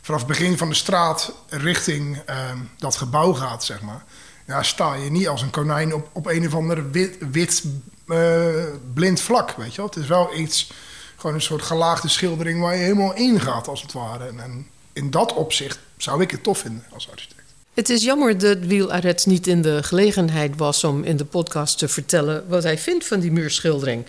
vanaf 0.00 0.20
het 0.20 0.28
begin 0.28 0.58
van 0.58 0.68
de 0.68 0.74
straat 0.74 1.32
richting 1.48 2.22
uh, 2.30 2.50
dat 2.78 2.96
gebouw 2.96 3.32
gaat, 3.32 3.64
zeg 3.64 3.80
maar. 3.80 4.04
Ja, 4.46 4.62
sta 4.62 4.94
je 4.94 5.10
niet 5.10 5.28
als 5.28 5.42
een 5.42 5.50
konijn 5.50 5.94
op, 5.94 6.08
op 6.12 6.26
een 6.26 6.46
of 6.46 6.54
ander 6.54 6.90
wit, 6.90 7.16
wit 7.30 7.64
uh, 8.06 8.46
blind 8.94 9.20
vlak, 9.20 9.50
weet 9.56 9.70
je 9.70 9.76
wel. 9.76 9.86
Het 9.86 9.96
is 9.96 10.06
wel 10.06 10.34
iets, 10.36 10.72
gewoon 11.16 11.34
een 11.34 11.42
soort 11.42 11.62
gelaagde 11.62 12.08
schildering 12.08 12.60
waar 12.60 12.76
je 12.76 12.82
helemaal 12.82 13.14
in 13.14 13.40
gaat, 13.40 13.68
als 13.68 13.82
het 13.82 13.92
ware. 13.92 14.26
En, 14.26 14.40
en 14.40 14.66
in 14.92 15.10
dat 15.10 15.34
opzicht 15.34 15.78
zou 15.96 16.22
ik 16.22 16.30
het 16.30 16.42
tof 16.42 16.58
vinden 16.58 16.84
als 16.92 17.10
architect. 17.10 17.40
Het 17.74 17.88
is 17.88 18.04
jammer 18.04 18.38
dat 18.38 18.58
Wiel 18.58 18.92
Arets 18.92 19.24
niet 19.24 19.46
in 19.46 19.62
de 19.62 19.82
gelegenheid 19.82 20.56
was 20.56 20.84
om 20.84 21.04
in 21.04 21.16
de 21.16 21.24
podcast 21.24 21.78
te 21.78 21.88
vertellen 21.88 22.48
wat 22.48 22.62
hij 22.62 22.78
vindt 22.78 23.06
van 23.06 23.20
die 23.20 23.32
muurschildering. 23.32 24.06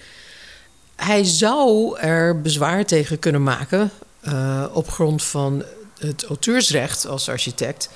Hij 1.03 1.23
zou 1.23 1.97
er 1.99 2.41
bezwaar 2.41 2.85
tegen 2.85 3.19
kunnen 3.19 3.43
maken 3.43 3.91
uh, 4.21 4.65
op 4.73 4.89
grond 4.89 5.23
van 5.23 5.63
het 5.99 6.25
auteursrecht 6.25 7.07
als 7.07 7.29
architect. 7.29 7.89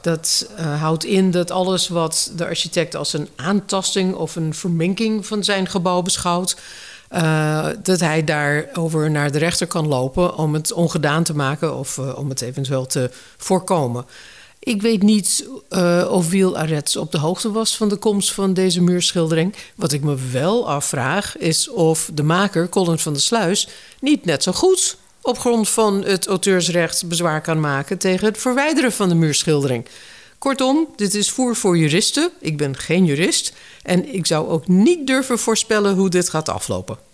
Dat 0.00 0.48
uh, 0.58 0.80
houdt 0.80 1.04
in 1.04 1.30
dat 1.30 1.50
alles 1.50 1.88
wat 1.88 2.32
de 2.36 2.46
architect 2.46 2.94
als 2.94 3.12
een 3.12 3.28
aantasting 3.36 4.14
of 4.14 4.36
een 4.36 4.54
verminking 4.54 5.26
van 5.26 5.44
zijn 5.44 5.66
gebouw 5.66 6.02
beschouwt, 6.02 6.56
uh, 7.12 7.66
dat 7.82 8.00
hij 8.00 8.24
daarover 8.24 9.10
naar 9.10 9.32
de 9.32 9.38
rechter 9.38 9.66
kan 9.66 9.88
lopen 9.88 10.36
om 10.36 10.54
het 10.54 10.72
ongedaan 10.72 11.22
te 11.22 11.34
maken 11.36 11.76
of 11.76 11.98
om 11.98 12.28
het 12.28 12.40
eventueel 12.40 12.86
te 12.86 13.10
voorkomen. 13.36 14.04
Ik 14.62 14.82
weet 14.82 15.02
niet 15.02 15.48
uh, 15.70 16.08
of 16.10 16.28
Wiel 16.28 16.56
Arets 16.56 16.96
op 16.96 17.12
de 17.12 17.18
hoogte 17.18 17.52
was 17.52 17.76
van 17.76 17.88
de 17.88 17.96
komst 17.96 18.32
van 18.32 18.54
deze 18.54 18.82
muurschildering. 18.82 19.54
Wat 19.74 19.92
ik 19.92 20.02
me 20.02 20.16
wel 20.32 20.68
afvraag 20.68 21.36
is 21.38 21.68
of 21.68 22.10
de 22.14 22.22
maker, 22.22 22.68
Colin 22.68 22.98
van 22.98 23.12
der 23.12 23.22
Sluis, 23.22 23.68
niet 24.00 24.24
net 24.24 24.42
zo 24.42 24.52
goed 24.52 24.96
op 25.22 25.38
grond 25.38 25.68
van 25.68 26.04
het 26.04 26.26
auteursrecht 26.26 27.08
bezwaar 27.08 27.40
kan 27.40 27.60
maken 27.60 27.98
tegen 27.98 28.26
het 28.26 28.38
verwijderen 28.38 28.92
van 28.92 29.08
de 29.08 29.14
muurschildering. 29.14 29.86
Kortom, 30.38 30.88
dit 30.96 31.14
is 31.14 31.30
voer 31.30 31.56
voor 31.56 31.78
juristen. 31.78 32.30
Ik 32.40 32.56
ben 32.56 32.76
geen 32.76 33.04
jurist 33.04 33.52
en 33.82 34.14
ik 34.14 34.26
zou 34.26 34.48
ook 34.48 34.68
niet 34.68 35.06
durven 35.06 35.38
voorspellen 35.38 35.94
hoe 35.94 36.08
dit 36.10 36.28
gaat 36.28 36.48
aflopen. 36.48 37.09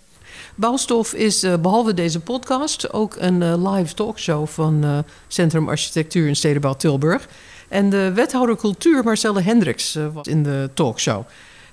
Bouwstof 0.59 1.13
is 1.13 1.43
uh, 1.43 1.53
behalve 1.55 1.93
deze 1.93 2.19
podcast 2.19 2.93
ook 2.93 3.15
een 3.19 3.41
uh, 3.41 3.73
live 3.73 3.93
talkshow 3.93 4.47
van 4.47 4.85
uh, 4.85 4.97
Centrum 5.27 5.69
Architectuur 5.69 6.27
en 6.27 6.35
Stedenbouw 6.35 6.73
Tilburg. 6.73 7.27
En 7.67 7.89
de 7.89 8.11
wethouder 8.13 8.55
cultuur 8.55 9.03
Marcelle 9.03 9.41
Hendricks 9.41 9.97
was 10.13 10.27
in 10.27 10.43
de 10.43 10.69
talkshow. 10.73 11.23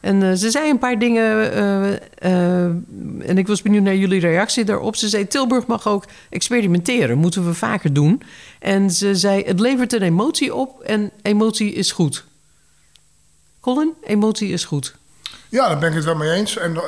En 0.01 0.39
ze 0.39 0.51
zei 0.51 0.71
een 0.71 0.79
paar 0.79 0.99
dingen 0.99 1.53
en 3.27 3.39
ik 3.39 3.47
was 3.47 3.63
benieuwd 3.63 3.83
naar 3.83 3.97
jullie 3.97 4.21
reactie 4.21 4.65
daarop. 4.65 4.97
Ze 4.97 5.09
zei 5.09 5.27
Tilburg 5.27 5.67
mag 5.67 5.89
ook 5.89 6.05
experimenteren, 6.31 7.19
moeten 7.19 7.47
we 7.47 7.55
vaker 7.55 7.93
doen. 7.93 8.23
En 8.59 8.91
ze 8.91 9.15
zei 9.15 9.43
het 9.43 9.61
levert 9.61 9.93
een 9.93 10.03
emotie 10.03 10.55
op 10.55 10.81
en 10.81 11.11
emotie 11.23 11.73
is 11.73 11.93
goed. 11.93 12.25
Colin, 13.61 13.93
emotie 14.03 14.49
is 14.49 14.65
goed. 14.65 14.95
Ja, 15.55 15.69
daar 15.69 15.79
ben 15.79 15.89
ik 15.89 15.95
het 15.95 16.05
wel 16.05 16.15
mee 16.15 16.31
eens. 16.31 16.57
En, 16.57 16.79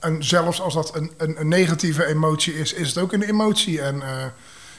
en 0.00 0.24
zelfs 0.24 0.60
als 0.60 0.74
dat 0.74 0.94
een, 0.94 1.12
een, 1.16 1.40
een, 1.40 1.48
negatieve 1.48 2.06
emotie 2.06 2.58
is, 2.58 2.72
is 2.72 2.88
het 2.88 2.98
ook 2.98 3.12
een 3.12 3.22
emotie. 3.22 3.80
En 3.80 3.96
uh, 3.96 4.24
eh, 4.24 4.30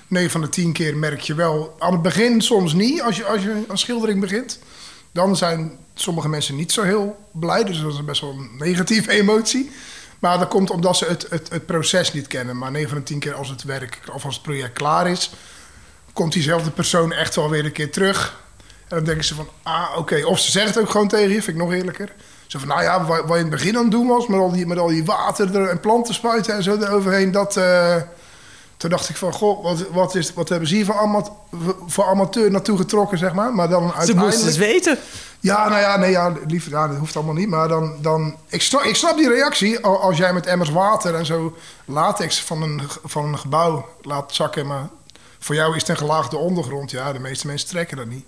9 0.07 0.31
van 0.31 0.41
de 0.41 0.49
10 0.49 0.73
keer 0.73 0.97
merk 0.97 1.19
je 1.19 1.35
wel 1.35 1.75
aan 1.79 1.91
het 1.91 2.01
begin 2.01 2.41
soms 2.41 2.73
niet, 2.73 3.01
als 3.01 3.17
je, 3.17 3.25
als 3.25 3.41
je 3.41 3.63
een 3.67 3.77
schildering 3.77 4.19
begint. 4.19 4.59
Dan 5.11 5.35
zijn 5.35 5.77
sommige 5.93 6.29
mensen 6.29 6.55
niet 6.55 6.71
zo 6.71 6.81
heel 6.81 7.29
blij, 7.31 7.63
dus 7.63 7.81
dat 7.81 7.93
is 7.93 8.05
best 8.05 8.21
wel 8.21 8.29
een 8.29 8.49
negatieve 8.57 9.11
emotie. 9.11 9.71
Maar 10.19 10.39
dat 10.39 10.47
komt 10.47 10.69
omdat 10.69 10.97
ze 10.97 11.05
het, 11.05 11.27
het, 11.29 11.49
het 11.49 11.65
proces 11.65 12.13
niet 12.13 12.27
kennen. 12.27 12.57
Maar 12.57 12.71
9 12.71 12.89
van 12.89 12.97
de 12.97 13.03
10 13.03 13.19
keer 13.19 13.33
als 13.33 13.49
het 13.49 13.63
werk 13.63 13.99
of 14.13 14.25
als 14.25 14.33
het 14.33 14.43
project 14.43 14.73
klaar 14.73 15.09
is, 15.09 15.31
komt 16.13 16.33
diezelfde 16.33 16.71
persoon 16.71 17.13
echt 17.13 17.35
wel 17.35 17.49
weer 17.49 17.65
een 17.65 17.71
keer 17.71 17.91
terug. 17.91 18.43
En 18.87 18.95
dan 18.95 19.03
denken 19.03 19.25
ze 19.25 19.35
van, 19.35 19.49
ah, 19.63 19.97
oké. 19.97 20.25
Of 20.25 20.39
ze 20.39 20.51
zegt 20.51 20.67
het 20.67 20.79
ook 20.79 20.89
gewoon 20.89 21.07
tegen 21.07 21.29
je, 21.29 21.41
vind 21.41 21.57
ik 21.57 21.63
nog 21.63 21.73
eerlijker. 21.73 22.11
Zo 22.47 22.59
van, 22.59 22.67
nou 22.67 22.81
ja, 22.81 23.05
wat, 23.05 23.23
je 23.27 23.33
in 23.33 23.39
het 23.39 23.49
begin 23.49 23.77
aan 23.77 23.81
het 23.81 23.91
doen 23.91 24.07
was... 24.07 24.27
met 24.27 24.39
al 24.39 24.51
die, 24.51 24.65
met 24.65 24.77
al 24.77 24.87
die 24.87 25.05
water 25.05 25.55
er 25.55 25.69
en 25.69 25.79
planten 25.79 26.13
spuiten 26.13 26.53
en 26.53 26.63
zo 26.63 26.77
eroverheen... 26.77 27.31
dat... 27.31 27.57
Uh, 27.57 27.95
toen 28.77 28.89
dacht 28.89 29.09
ik 29.09 29.15
van, 29.15 29.33
goh, 29.33 29.63
wat, 29.63 29.87
wat, 29.91 30.15
is, 30.15 30.33
wat 30.33 30.49
hebben 30.49 30.67
ze 30.67 30.75
hier 30.75 30.85
voor, 30.85 30.97
amat, 30.97 31.31
voor 31.87 32.05
amateur 32.05 32.51
naartoe 32.51 32.77
getrokken, 32.77 33.17
zeg 33.17 33.33
maar. 33.33 33.53
Maar 33.53 33.69
dan 33.69 33.83
uiteindelijk... 33.83 34.19
Ze 34.19 34.25
moesten 34.25 34.45
het 34.45 34.57
weten. 34.57 34.97
Ja, 35.39 35.69
nou 35.69 35.81
ja, 35.81 35.97
nee, 35.97 36.11
ja, 36.11 36.33
lief, 36.47 36.69
ja, 36.69 36.87
dat 36.87 36.97
hoeft 36.97 37.15
allemaal 37.15 37.33
niet. 37.33 37.49
Maar 37.49 37.67
dan, 37.67 37.95
dan 38.01 38.35
ik, 38.47 38.61
snap, 38.61 38.81
ik 38.81 38.95
snap 38.95 39.17
die 39.17 39.29
reactie 39.29 39.79
als 39.79 40.17
jij 40.17 40.33
met 40.33 40.45
emmers 40.45 40.69
water 40.69 41.15
en 41.15 41.25
zo 41.25 41.55
latex 41.85 42.41
van 42.41 42.61
een, 42.61 42.81
van 43.03 43.25
een 43.25 43.37
gebouw 43.37 43.89
laat 44.01 44.33
zakken. 44.33 44.67
Maar 44.67 44.89
voor 45.39 45.55
jou 45.55 45.75
is 45.75 45.81
het 45.81 45.89
een 45.89 45.97
gelaagde 45.97 46.37
ondergrond. 46.37 46.91
Ja, 46.91 47.13
de 47.13 47.19
meeste 47.19 47.47
mensen 47.47 47.67
trekken 47.67 47.97
dat 47.97 48.05
niet. 48.05 48.25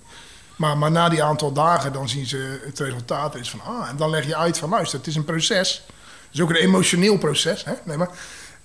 Maar, 0.57 0.77
maar 0.77 0.91
na 0.91 1.09
die 1.09 1.23
aantal 1.23 1.51
dagen, 1.51 1.93
dan 1.93 2.09
zien 2.09 2.25
ze 2.25 2.59
het 2.65 2.79
resultaat. 2.79 3.35
Is 3.35 3.49
van, 3.49 3.61
ah, 3.61 3.89
en 3.89 3.97
dan 3.97 4.09
leg 4.09 4.25
je 4.25 4.35
uit 4.35 4.57
van, 4.57 4.69
luister, 4.69 4.97
het 4.97 5.07
is 5.07 5.15
een 5.15 5.25
proces. 5.25 5.83
Het 6.25 6.33
is 6.35 6.41
ook 6.41 6.49
een 6.49 6.55
emotioneel 6.55 7.17
proces. 7.17 7.65
Hè? 7.65 7.73
Nee, 7.83 7.97
maar, 7.97 8.09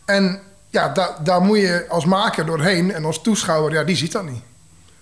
en 0.04 0.40
ja, 0.70 0.88
da- 0.88 1.18
daar 1.24 1.40
moet 1.42 1.58
je 1.58 1.86
als 1.88 2.04
maker 2.04 2.46
doorheen 2.46 2.92
en 2.92 3.04
als 3.04 3.22
toeschouwer, 3.22 3.72
ja, 3.72 3.84
die 3.84 3.96
ziet 3.96 4.12
dat 4.12 4.24
niet. 4.24 4.42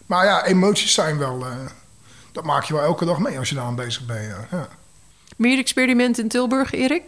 Maar 0.07 0.25
ja, 0.25 0.45
emoties 0.45 0.95
zijn 0.95 1.19
wel, 1.19 1.41
eh, 1.47 1.53
dat 2.33 2.45
maak 2.45 2.65
je 2.65 2.75
wel 2.75 2.83
elke 2.83 3.05
dag 3.05 3.19
mee 3.19 3.39
als 3.39 3.49
je 3.49 3.55
daar 3.55 3.65
aan 3.65 3.75
bezig 3.75 4.07
bent. 4.07 4.27
Ja. 4.29 4.47
Ja. 4.59 4.69
Meer 5.37 5.59
experimenten 5.59 6.23
in 6.23 6.29
Tilburg, 6.29 6.73
Erik? 6.73 7.03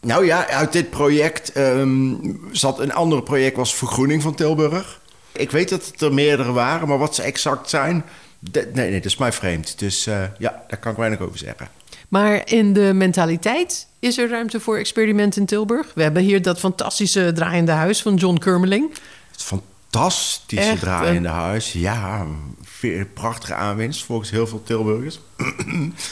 Nou 0.00 0.24
ja, 0.26 0.46
uit 0.48 0.72
dit 0.72 0.90
project 0.90 1.52
ehm, 1.52 2.14
zat 2.52 2.78
een 2.78 2.92
ander 2.92 3.22
project, 3.22 3.56
was 3.56 3.74
vergroening 3.74 4.22
van 4.22 4.34
Tilburg. 4.34 5.00
Ik 5.32 5.50
weet 5.50 5.68
dat 5.68 5.86
het 5.86 6.00
er 6.00 6.14
meerdere 6.14 6.52
waren, 6.52 6.88
maar 6.88 6.98
wat 6.98 7.14
ze 7.14 7.22
exact 7.22 7.70
zijn, 7.70 8.04
nee, 8.52 8.66
nee, 8.72 8.92
dat 8.92 9.04
is 9.04 9.16
mij 9.16 9.32
vreemd. 9.32 9.78
Dus 9.78 10.06
eh, 10.06 10.22
ja, 10.38 10.64
daar 10.68 10.78
kan 10.78 10.92
ik 10.92 10.98
weinig 10.98 11.20
over 11.20 11.38
zeggen. 11.38 11.68
Maar 12.08 12.50
in 12.50 12.72
de 12.72 12.92
mentaliteit 12.94 13.86
is 13.98 14.18
er 14.18 14.28
ruimte 14.28 14.60
voor 14.60 14.78
experimenten 14.78 15.40
in 15.40 15.46
Tilburg. 15.46 15.92
We 15.94 16.02
hebben 16.02 16.22
hier 16.22 16.42
dat 16.42 16.58
fantastische 16.58 17.32
draaiende 17.34 17.72
huis 17.72 18.02
van 18.02 18.14
John 18.14 18.38
Kurmeling. 18.38 18.90
Het 19.32 19.42
fantastische 19.42 20.70
Echt, 20.70 20.80
draaiende 20.80 21.28
huis. 21.28 21.72
Ja, 21.72 22.26
prachtige 23.14 23.54
aanwinst 23.54 24.04
volgens 24.04 24.30
heel 24.30 24.46
veel 24.46 24.62
Tilburgers. 24.64 25.20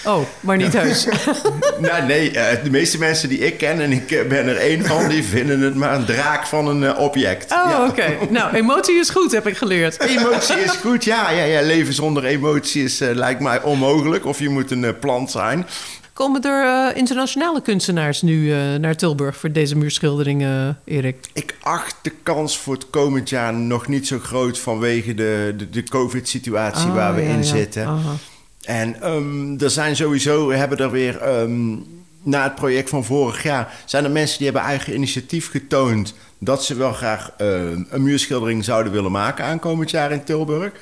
Oh, 0.04 0.20
maar 0.40 0.56
niet 0.56 0.74
huis. 0.74 1.06
nou, 1.78 2.06
nee, 2.06 2.30
eh, 2.30 2.64
de 2.64 2.70
meeste 2.70 2.98
mensen 2.98 3.28
die 3.28 3.38
ik 3.38 3.58
ken, 3.58 3.80
en 3.80 3.92
ik 3.92 4.10
eh, 4.10 4.28
ben 4.28 4.46
er 4.46 4.56
één 4.56 4.84
van, 4.84 5.08
die 5.08 5.24
vinden 5.24 5.60
het 5.60 5.74
maar 5.74 5.94
een 5.94 6.04
draak 6.04 6.46
van 6.46 6.66
een 6.68 6.84
eh, 6.84 6.98
object. 6.98 7.52
Oh, 7.52 7.70
Ja. 7.70 7.86
oké. 7.86 8.16
Nou, 8.30 8.54
emotie 8.54 8.94
is 8.94 9.10
goed, 9.10 9.32
heb 9.32 9.46
ik 9.46 9.56
geleerd. 9.56 10.00
Emotie 10.18 10.56
is 10.58 10.70
goed, 10.70 11.04
ja, 11.04 11.30
ja, 11.30 11.44
ja. 11.44 11.60
Leven 11.62 11.94
zonder 11.94 12.24
emotie 12.24 12.84
is, 12.84 12.98
lijkt 12.98 13.40
mij 13.40 13.62
onmogelijk. 13.62 14.26
Of 14.26 14.38
je 14.38 14.48
moet 14.48 14.70
een 14.70 14.98
plant 14.98 15.30
zijn. 15.30 15.66
Komen 16.12 16.42
er 16.42 16.90
eh, 16.90 16.96
internationale 16.96 17.62
kunstenaars 17.62 18.22
nu 18.22 18.52
eh, 18.52 18.74
naar 18.74 18.96
Tilburg 18.96 19.36
voor 19.36 19.52
deze 19.52 19.76
muurschilderingen, 19.76 20.78
Erik? 20.84 21.16
Ik 21.32 21.56
acht 21.60 21.96
de 22.02 22.12
kans 22.22 22.58
voor 22.58 22.74
het 22.74 22.90
komend 22.90 23.28
jaar 23.28 23.54
nog 23.54 23.86
niet 23.86 24.06
zo 24.06 24.18
groot 24.18 24.58
vanwege 24.58 25.14
de, 25.14 25.54
de, 25.56 25.70
de 25.70 25.82
COVID-situatie 25.82 26.88
Ah, 26.88 26.94
waar 26.94 27.14
we 27.14 27.20
ja, 27.22 27.28
in 27.28 27.36
ja. 27.36 27.42
zitten. 27.42 27.86
Aha. 27.86 28.14
En 28.62 29.02
ehm, 29.02 29.62
er 29.62 29.70
zijn 29.70 29.96
sowieso, 29.96 30.46
we 30.46 30.56
hebben 30.56 30.78
er 30.78 30.90
weer 30.90 31.18
ehm, 31.18 31.76
na 32.22 32.42
het 32.42 32.54
project 32.54 32.88
van 32.88 33.04
vorig 33.04 33.42
jaar, 33.42 33.74
zijn 33.84 34.04
er 34.04 34.10
mensen 34.10 34.36
die 34.36 34.46
hebben 34.46 34.64
eigen 34.64 34.94
initiatief 34.94 35.50
getoond 35.50 36.14
dat 36.38 36.64
ze 36.64 36.74
wel 36.74 36.92
graag 36.92 37.30
een 37.36 37.86
muurschildering 38.02 38.64
zouden 38.64 38.92
willen 38.92 39.12
maken 39.12 39.44
aankomend 39.44 39.90
jaar 39.90 40.12
in 40.12 40.24
Tilburg. 40.24 40.72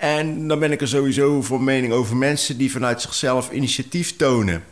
En 0.00 0.48
dan 0.48 0.58
ben 0.58 0.72
ik 0.72 0.80
er 0.80 0.88
sowieso 0.88 1.42
voor 1.42 1.62
mening 1.62 1.92
over 1.92 2.16
mensen 2.16 2.56
die 2.56 2.70
vanuit 2.70 3.02
zichzelf 3.02 3.50
initiatief 3.50 4.16
tonen. 4.16 4.64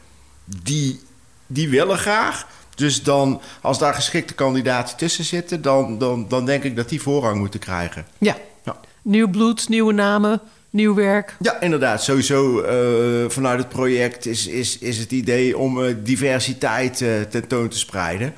Die, 0.63 1.01
die 1.47 1.69
willen 1.69 1.99
graag. 1.99 2.47
Dus 2.75 3.03
dan, 3.03 3.41
als 3.61 3.79
daar 3.79 3.95
geschikte 3.95 4.35
kandidaten 4.35 4.97
tussen 4.97 5.25
zitten, 5.25 5.63
dan, 5.63 5.99
dan, 5.99 6.29
dan 6.29 6.47
denk 6.47 6.63
ik 6.65 6.77
dat 6.77 6.89
die 6.89 7.03
voorrang 7.03 7.39
moeten 7.39 7.61
krijgen. 7.61 8.07
Ja. 8.19 8.37
Ja. 8.65 8.81
Nieuw 9.03 9.29
bloed, 9.29 9.69
nieuwe 9.69 9.93
namen, 9.93 10.41
nieuw 10.71 10.95
werk. 10.95 11.37
Ja, 11.41 11.61
inderdaad. 11.61 12.03
Sowieso 12.03 12.61
eh, 12.61 13.31
vanuit 13.31 13.59
het 13.59 13.69
project 13.69 14.27
is, 14.27 14.47
is, 14.47 14.79
is 14.79 14.99
het 14.99 15.13
idee 15.13 15.59
om 15.59 15.85
eh, 15.85 15.95
diversiteit 16.03 17.01
eh, 17.01 17.21
tentoon 17.21 17.69
te 17.69 17.79
spreiden. 17.79 18.35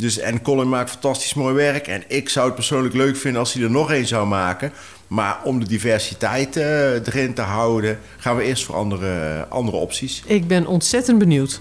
Dus, 0.00 0.18
en 0.18 0.42
Colin 0.42 0.68
maakt 0.68 0.90
fantastisch 0.90 1.34
mooi 1.34 1.54
werk. 1.54 1.86
En 1.86 2.02
ik 2.08 2.28
zou 2.28 2.46
het 2.46 2.54
persoonlijk 2.54 2.94
leuk 2.94 3.16
vinden 3.16 3.40
als 3.40 3.52
hij 3.52 3.62
er 3.62 3.70
nog 3.70 3.92
één 3.92 4.06
zou 4.06 4.26
maken. 4.26 4.72
Maar 5.06 5.40
om 5.44 5.60
de 5.60 5.66
diversiteit 5.66 6.56
eh, 6.56 6.92
erin 6.92 7.34
te 7.34 7.42
houden, 7.42 7.98
gaan 8.16 8.36
we 8.36 8.42
eerst 8.42 8.64
voor 8.64 8.74
andere, 8.74 9.46
andere 9.48 9.76
opties. 9.76 10.22
Ik 10.26 10.46
ben 10.46 10.66
ontzettend 10.66 11.18
benieuwd. 11.18 11.60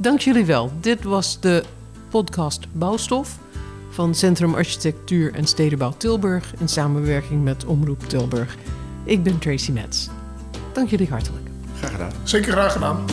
Dank 0.00 0.20
jullie 0.20 0.44
wel. 0.44 0.72
Dit 0.80 1.02
was 1.02 1.40
de 1.40 1.62
podcast 2.10 2.66
Bouwstof 2.72 3.38
van 3.90 4.14
Centrum 4.14 4.54
Architectuur 4.54 5.34
en 5.34 5.46
Stedenbouw 5.46 5.94
Tilburg 5.96 6.54
in 6.58 6.68
samenwerking 6.68 7.44
met 7.44 7.64
Omroep 7.64 8.08
Tilburg. 8.08 8.56
Ik 9.04 9.22
ben 9.22 9.38
Tracy 9.38 9.70
Metz. 9.70 10.08
Dank 10.72 10.90
jullie 10.90 11.08
hartelijk. 11.08 11.46
Graag 11.78 11.90
gedaan. 11.90 12.12
Zeker 12.22 12.52
graag 12.52 12.72
gedaan. 12.72 13.04